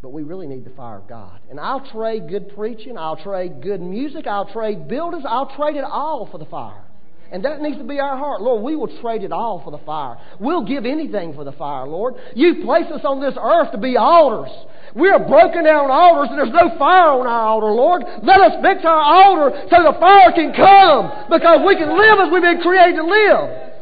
But 0.00 0.10
we 0.10 0.22
really 0.22 0.46
need 0.46 0.64
the 0.64 0.70
fire 0.70 0.98
of 0.98 1.08
God. 1.08 1.40
And 1.50 1.58
I'll 1.58 1.84
trade 1.90 2.28
good 2.28 2.54
preaching, 2.54 2.96
I'll 2.96 3.16
trade 3.16 3.60
good 3.62 3.80
music, 3.80 4.26
I'll 4.26 4.50
trade 4.52 4.86
buildings, 4.86 5.24
I'll 5.26 5.54
trade 5.56 5.76
it 5.76 5.84
all 5.84 6.28
for 6.30 6.38
the 6.38 6.44
fire. 6.44 6.84
And 7.30 7.44
that 7.44 7.60
needs 7.60 7.76
to 7.76 7.84
be 7.84 8.00
our 8.00 8.16
heart. 8.16 8.40
Lord, 8.40 8.62
we 8.62 8.74
will 8.74 8.88
trade 9.02 9.22
it 9.22 9.32
all 9.32 9.60
for 9.62 9.70
the 9.70 9.84
fire. 9.84 10.16
We'll 10.40 10.64
give 10.64 10.86
anything 10.86 11.34
for 11.34 11.44
the 11.44 11.52
fire, 11.52 11.86
Lord. 11.86 12.14
You 12.34 12.62
placed 12.64 12.90
us 12.90 13.02
on 13.04 13.20
this 13.20 13.34
earth 13.38 13.72
to 13.72 13.78
be 13.78 13.98
altars. 13.98 14.50
We 14.94 15.10
are 15.10 15.18
broken 15.18 15.64
down 15.64 15.90
altars 15.90 16.28
and 16.30 16.38
there's 16.38 16.54
no 16.54 16.78
fire 16.78 17.10
on 17.20 17.26
our 17.26 17.42
altar, 17.42 17.66
Lord. 17.66 18.02
Let 18.22 18.40
us 18.40 18.52
fix 18.62 18.82
our 18.84 19.02
altar 19.02 19.66
so 19.68 19.92
the 19.92 19.98
fire 20.00 20.32
can 20.32 20.54
come 20.54 21.28
because 21.28 21.60
we 21.66 21.76
can 21.76 21.92
live 21.98 22.18
as 22.24 22.32
we've 22.32 22.40
been 22.40 22.62
created 22.62 22.96
to 22.96 23.04
live. 23.04 23.72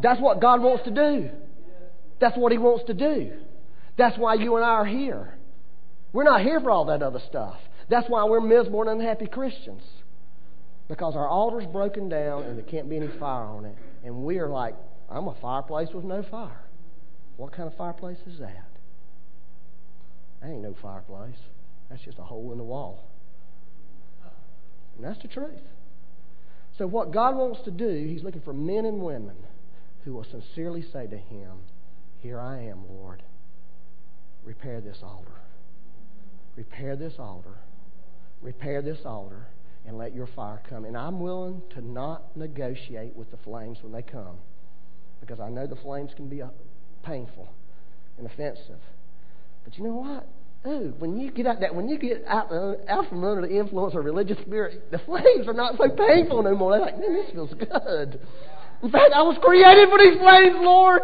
That's 0.00 0.20
what 0.20 0.40
God 0.40 0.62
wants 0.62 0.84
to 0.84 0.92
do. 0.92 1.30
That's 2.20 2.36
what 2.36 2.52
He 2.52 2.58
wants 2.58 2.84
to 2.86 2.94
do. 2.94 3.32
That's 3.96 4.16
why 4.16 4.34
you 4.34 4.54
and 4.54 4.64
I 4.64 4.68
are 4.68 4.84
here. 4.84 5.33
We're 6.14 6.22
not 6.22 6.42
here 6.42 6.60
for 6.60 6.70
all 6.70 6.84
that 6.86 7.02
other 7.02 7.20
stuff. 7.28 7.56
That's 7.90 8.08
why 8.08 8.24
we're 8.24 8.40
miserable 8.40 8.82
and 8.82 9.00
unhappy 9.00 9.26
Christians. 9.26 9.82
Because 10.88 11.16
our 11.16 11.28
altar's 11.28 11.66
broken 11.66 12.08
down 12.08 12.44
and 12.44 12.56
there 12.56 12.64
can't 12.64 12.88
be 12.88 12.96
any 12.96 13.08
fire 13.18 13.44
on 13.44 13.64
it. 13.64 13.74
And 14.04 14.22
we 14.22 14.38
are 14.38 14.48
like, 14.48 14.76
I'm 15.10 15.26
a 15.26 15.34
fireplace 15.42 15.88
with 15.92 16.04
no 16.04 16.22
fire. 16.30 16.62
What 17.36 17.52
kind 17.52 17.66
of 17.66 17.76
fireplace 17.76 18.18
is 18.28 18.38
that? 18.38 18.68
That 20.40 20.50
ain't 20.50 20.62
no 20.62 20.76
fireplace. 20.80 21.34
That's 21.90 22.02
just 22.02 22.20
a 22.20 22.22
hole 22.22 22.52
in 22.52 22.58
the 22.58 22.64
wall. 22.64 23.10
And 24.96 25.04
that's 25.04 25.20
the 25.20 25.28
truth. 25.28 25.62
So, 26.78 26.86
what 26.86 27.12
God 27.12 27.36
wants 27.36 27.60
to 27.64 27.72
do, 27.72 28.06
He's 28.08 28.22
looking 28.22 28.42
for 28.42 28.52
men 28.52 28.84
and 28.84 29.00
women 29.00 29.36
who 30.04 30.12
will 30.12 30.24
sincerely 30.24 30.84
say 30.92 31.08
to 31.08 31.16
Him, 31.16 31.58
Here 32.20 32.38
I 32.38 32.62
am, 32.66 32.84
Lord. 32.88 33.22
Repair 34.44 34.80
this 34.80 34.98
altar. 35.02 35.40
Repair 36.56 36.96
this 36.96 37.14
altar. 37.18 37.58
Repair 38.40 38.82
this 38.82 38.98
altar 39.04 39.48
and 39.86 39.98
let 39.98 40.14
your 40.14 40.28
fire 40.28 40.62
come. 40.68 40.84
And 40.84 40.96
I'm 40.96 41.20
willing 41.20 41.62
to 41.74 41.80
not 41.80 42.36
negotiate 42.36 43.14
with 43.14 43.30
the 43.30 43.36
flames 43.38 43.78
when 43.82 43.92
they 43.92 44.02
come 44.02 44.36
because 45.20 45.40
I 45.40 45.48
know 45.48 45.66
the 45.66 45.76
flames 45.76 46.10
can 46.16 46.28
be 46.28 46.42
uh, 46.42 46.48
painful 47.02 47.48
and 48.18 48.26
offensive. 48.26 48.80
But 49.64 49.76
you 49.78 49.84
know 49.84 49.94
what? 49.94 50.28
Ooh, 50.66 50.94
when 50.98 51.18
you 51.18 51.30
get 51.30 51.46
out 51.46 51.60
that 51.60 51.74
when 51.74 51.88
you 51.88 51.98
get 51.98 52.24
out, 52.26 52.50
uh, 52.50 52.74
out 52.88 53.08
from 53.08 53.22
under 53.22 53.46
the 53.46 53.54
influence 53.54 53.94
of 53.94 54.04
religious 54.04 54.38
spirit, 54.38 54.90
the 54.90 54.98
flames 54.98 55.46
are 55.46 55.52
not 55.52 55.76
so 55.76 55.88
painful 55.90 56.42
no 56.42 56.54
more. 56.54 56.72
They're 56.72 56.80
like, 56.80 56.98
man, 56.98 57.12
this 57.12 57.30
feels 57.32 57.52
good. 57.52 58.20
In 58.82 58.90
fact, 58.90 59.12
I 59.14 59.22
was 59.22 59.36
created 59.42 59.88
for 59.90 59.98
these 59.98 60.18
flames, 60.18 60.56
Lord. 60.60 61.02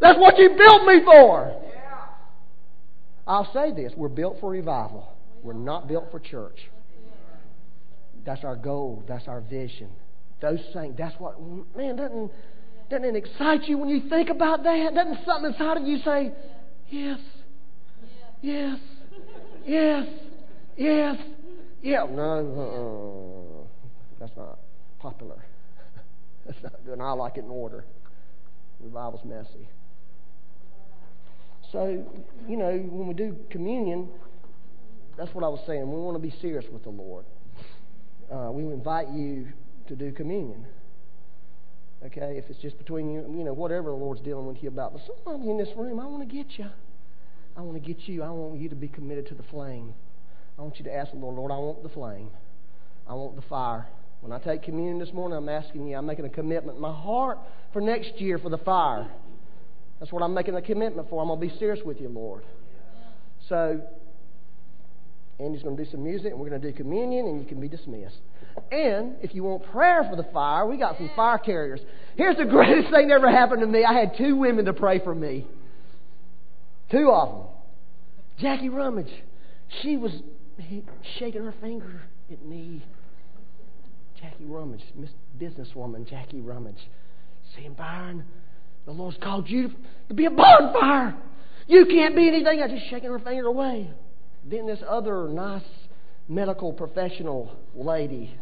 That's 0.00 0.18
what 0.18 0.38
you 0.38 0.50
built 0.50 0.84
me 0.84 1.04
for. 1.04 1.54
I'll 3.28 3.52
say 3.52 3.72
this 3.72 3.92
we're 3.94 4.08
built 4.08 4.38
for 4.40 4.50
revival, 4.50 5.12
we're 5.42 5.52
not 5.52 5.86
built 5.86 6.10
for 6.10 6.18
church. 6.18 6.58
That's 8.24 8.42
our 8.42 8.56
goal, 8.56 9.04
that's 9.06 9.28
our 9.28 9.42
vision. 9.42 9.90
Those 10.40 10.60
things, 10.72 10.94
that's 10.96 11.14
what, 11.18 11.40
man, 11.76 11.96
doesn't, 11.96 12.30
doesn't 12.90 13.04
it 13.04 13.16
excite 13.16 13.64
you 13.64 13.76
when 13.78 13.88
you 13.88 14.08
think 14.08 14.30
about 14.30 14.62
that? 14.62 14.94
Doesn't 14.94 15.24
something 15.26 15.52
inside 15.52 15.76
of 15.76 15.86
you 15.86 15.98
say, 15.98 16.32
yes, 16.88 17.18
yes, 18.40 18.78
yes, 19.66 20.06
yes, 20.76 21.16
yeah? 21.82 22.06
No, 22.10 23.66
uh, 23.66 23.68
that's 24.18 24.36
not 24.36 24.58
popular. 24.98 25.44
That's 26.46 26.62
not 26.62 26.72
good. 26.84 26.94
And 26.94 27.02
I 27.02 27.12
like 27.12 27.36
it 27.36 27.44
in 27.44 27.50
order. 27.50 27.84
Revival's 28.80 29.24
messy. 29.24 29.68
So, 31.72 32.04
you 32.48 32.56
know, 32.56 32.72
when 32.72 33.06
we 33.06 33.14
do 33.14 33.36
communion, 33.50 34.08
that's 35.16 35.34
what 35.34 35.44
I 35.44 35.48
was 35.48 35.60
saying. 35.66 35.80
We 35.90 36.00
want 36.00 36.16
to 36.16 36.22
be 36.22 36.34
serious 36.40 36.64
with 36.72 36.82
the 36.82 36.90
Lord. 36.90 37.24
Uh, 38.32 38.50
we 38.52 38.62
invite 38.62 39.08
you 39.10 39.48
to 39.88 39.96
do 39.96 40.12
communion. 40.12 40.66
Okay, 42.06 42.38
if 42.38 42.44
it's 42.48 42.60
just 42.60 42.78
between 42.78 43.12
you, 43.12 43.20
you 43.36 43.44
know, 43.44 43.52
whatever 43.52 43.90
the 43.90 43.96
Lord's 43.96 44.20
dealing 44.20 44.46
with 44.46 44.62
you 44.62 44.68
about. 44.68 44.92
But 44.92 45.02
some 45.06 45.34
of 45.34 45.42
you 45.42 45.50
in 45.50 45.58
this 45.58 45.68
room, 45.76 45.98
I 45.98 46.06
want 46.06 46.28
to 46.28 46.34
get 46.34 46.58
you. 46.58 46.66
I 47.56 47.60
want 47.60 47.82
to 47.82 47.94
get 47.94 48.08
you. 48.08 48.22
I 48.22 48.30
want 48.30 48.60
you 48.60 48.68
to 48.68 48.76
be 48.76 48.88
committed 48.88 49.26
to 49.28 49.34
the 49.34 49.42
flame. 49.44 49.94
I 50.58 50.62
want 50.62 50.78
you 50.78 50.84
to 50.84 50.94
ask 50.94 51.10
the 51.10 51.18
Lord, 51.18 51.34
Lord, 51.34 51.50
I 51.50 51.58
want 51.58 51.82
the 51.82 51.88
flame. 51.88 52.30
I 53.06 53.14
want 53.14 53.36
the 53.36 53.42
fire. 53.42 53.88
When 54.20 54.32
I 54.32 54.38
take 54.38 54.62
communion 54.62 54.98
this 54.98 55.12
morning, 55.12 55.36
I'm 55.36 55.48
asking 55.48 55.86
you, 55.88 55.96
I'm 55.96 56.06
making 56.06 56.24
a 56.24 56.30
commitment 56.30 56.76
in 56.76 56.82
my 56.82 56.94
heart 56.94 57.38
for 57.72 57.80
next 57.80 58.20
year 58.20 58.38
for 58.38 58.48
the 58.48 58.58
fire. 58.58 59.08
That's 60.00 60.12
what 60.12 60.22
I'm 60.22 60.34
making 60.34 60.54
a 60.54 60.62
commitment 60.62 61.08
for. 61.10 61.20
I'm 61.20 61.28
going 61.28 61.40
to 61.40 61.46
be 61.46 61.58
serious 61.58 61.84
with 61.84 62.00
you, 62.00 62.08
Lord. 62.08 62.44
So, 63.48 63.80
Andy's 65.40 65.62
going 65.62 65.76
to 65.76 65.84
do 65.84 65.90
some 65.90 66.02
music, 66.02 66.32
and 66.32 66.40
we're 66.40 66.48
going 66.48 66.60
to 66.60 66.70
do 66.70 66.76
communion, 66.76 67.26
and 67.26 67.40
you 67.40 67.46
can 67.46 67.60
be 67.60 67.68
dismissed. 67.68 68.18
And 68.72 69.16
if 69.22 69.34
you 69.34 69.44
want 69.44 69.64
prayer 69.70 70.06
for 70.08 70.16
the 70.16 70.28
fire, 70.32 70.66
we 70.66 70.76
got 70.76 70.96
some 70.96 71.10
fire 71.14 71.38
carriers. 71.38 71.80
Here's 72.16 72.36
the 72.36 72.44
greatest 72.50 72.90
thing 72.92 73.08
that 73.08 73.14
ever 73.14 73.30
happened 73.30 73.60
to 73.60 73.66
me. 73.66 73.84
I 73.84 73.92
had 73.92 74.16
two 74.16 74.36
women 74.36 74.64
to 74.64 74.72
pray 74.72 74.98
for 75.00 75.14
me. 75.14 75.46
Two 76.90 77.10
of 77.10 77.28
them. 77.28 77.46
Jackie 78.40 78.68
Rummage. 78.68 79.12
She 79.82 79.96
was 79.96 80.12
shaking 81.18 81.44
her 81.44 81.54
finger 81.60 82.02
at 82.32 82.44
me. 82.44 82.84
Jackie 84.20 84.44
Rummage, 84.44 84.82
Miss 84.96 85.10
Businesswoman 85.40 86.08
Jackie 86.08 86.40
Rummage, 86.40 86.88
saying, 87.54 87.74
Byron, 87.74 88.24
the 88.88 88.94
Lord's 88.94 89.18
called 89.22 89.50
you 89.50 89.70
to 90.08 90.14
be 90.14 90.24
a 90.24 90.30
bonfire. 90.30 91.14
You 91.66 91.84
can't 91.84 92.16
be 92.16 92.26
anything. 92.26 92.62
I 92.62 92.68
just 92.68 92.88
shaking 92.88 93.10
her 93.10 93.18
finger 93.18 93.44
away. 93.44 93.90
Then 94.46 94.66
this 94.66 94.78
other 94.88 95.28
nice 95.28 95.62
medical 96.26 96.72
professional 96.72 97.54
lady 97.74 98.34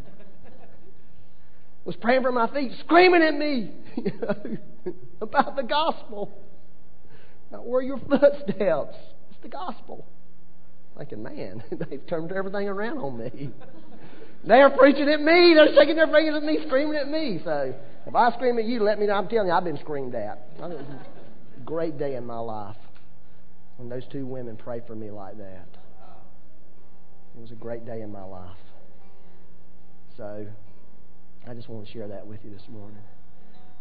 was 1.83 1.97
praying 1.97 2.21
for 2.21 2.31
my 2.31 2.47
feet, 2.53 2.71
screaming 2.79 3.23
at 3.23 3.33
me 3.33 3.71
about 5.21 5.57
the 5.57 5.63
gospel. 5.63 6.31
Not 7.51 7.67
where 7.67 7.81
your 7.81 7.99
footsteps. 7.99 8.95
It's 9.29 9.41
the 9.41 9.49
gospel. 9.49 10.05
Thinking, 10.97 11.23
man, 11.23 11.61
they've 11.89 12.07
turned 12.07 12.31
everything 12.31 12.69
around 12.69 12.99
on 12.99 13.17
me. 13.17 13.51
They're 14.45 14.69
preaching 14.69 15.09
at 15.09 15.21
me. 15.21 15.53
They're 15.55 15.73
shaking 15.75 15.95
their 15.95 16.07
fingers 16.07 16.35
at 16.35 16.43
me, 16.43 16.59
screaming 16.65 16.95
at 16.95 17.09
me. 17.09 17.39
So 17.43 17.73
if 18.05 18.15
I 18.15 18.31
scream 18.31 18.57
at 18.59 18.65
you, 18.65 18.81
let 18.81 18.99
me 18.99 19.07
know. 19.07 19.13
I'm 19.13 19.27
telling 19.27 19.47
you, 19.47 19.53
I've 19.53 19.63
been 19.63 19.79
screamed 19.79 20.15
at. 20.15 20.47
It 20.57 20.61
was 20.61 20.85
a 21.57 21.63
great 21.65 21.97
day 21.97 22.15
in 22.15 22.25
my 22.25 22.39
life 22.39 22.77
when 23.77 23.89
those 23.89 24.03
two 24.11 24.25
women 24.25 24.55
prayed 24.55 24.83
for 24.87 24.95
me 24.95 25.11
like 25.11 25.37
that. 25.37 25.67
It 27.35 27.41
was 27.41 27.51
a 27.51 27.55
great 27.55 27.85
day 27.85 28.01
in 28.01 28.11
my 28.11 28.23
life. 28.23 28.57
So 30.15 30.47
I 31.47 31.53
just 31.53 31.69
want 31.69 31.85
to 31.85 31.91
share 31.91 32.07
that 32.07 32.25
with 32.25 32.39
you 32.43 32.49
this 32.51 32.67
morning. 32.69 32.97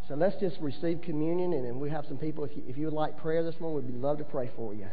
So 0.08 0.14
let's 0.14 0.36
just 0.36 0.60
receive 0.60 1.00
communion, 1.02 1.52
and 1.52 1.64
then 1.64 1.80
we 1.80 1.90
have 1.90 2.04
some 2.06 2.18
people. 2.18 2.44
If 2.44 2.56
you, 2.56 2.62
if 2.68 2.76
you 2.76 2.84
would 2.84 2.94
like 2.94 3.16
prayer 3.18 3.42
this 3.42 3.58
morning, 3.60 3.90
we'd 3.90 4.00
love 4.00 4.18
to 4.18 4.24
pray 4.24 4.50
for 4.54 4.74
you. 4.74 4.86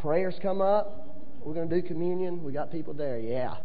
Prayers 0.00 0.34
come 0.42 0.60
up. 0.60 1.13
We're 1.44 1.54
going 1.54 1.68
to 1.68 1.80
do 1.80 1.86
communion. 1.86 2.42
We 2.42 2.52
got 2.52 2.72
people 2.72 2.94
there. 2.94 3.18
Yeah. 3.18 3.56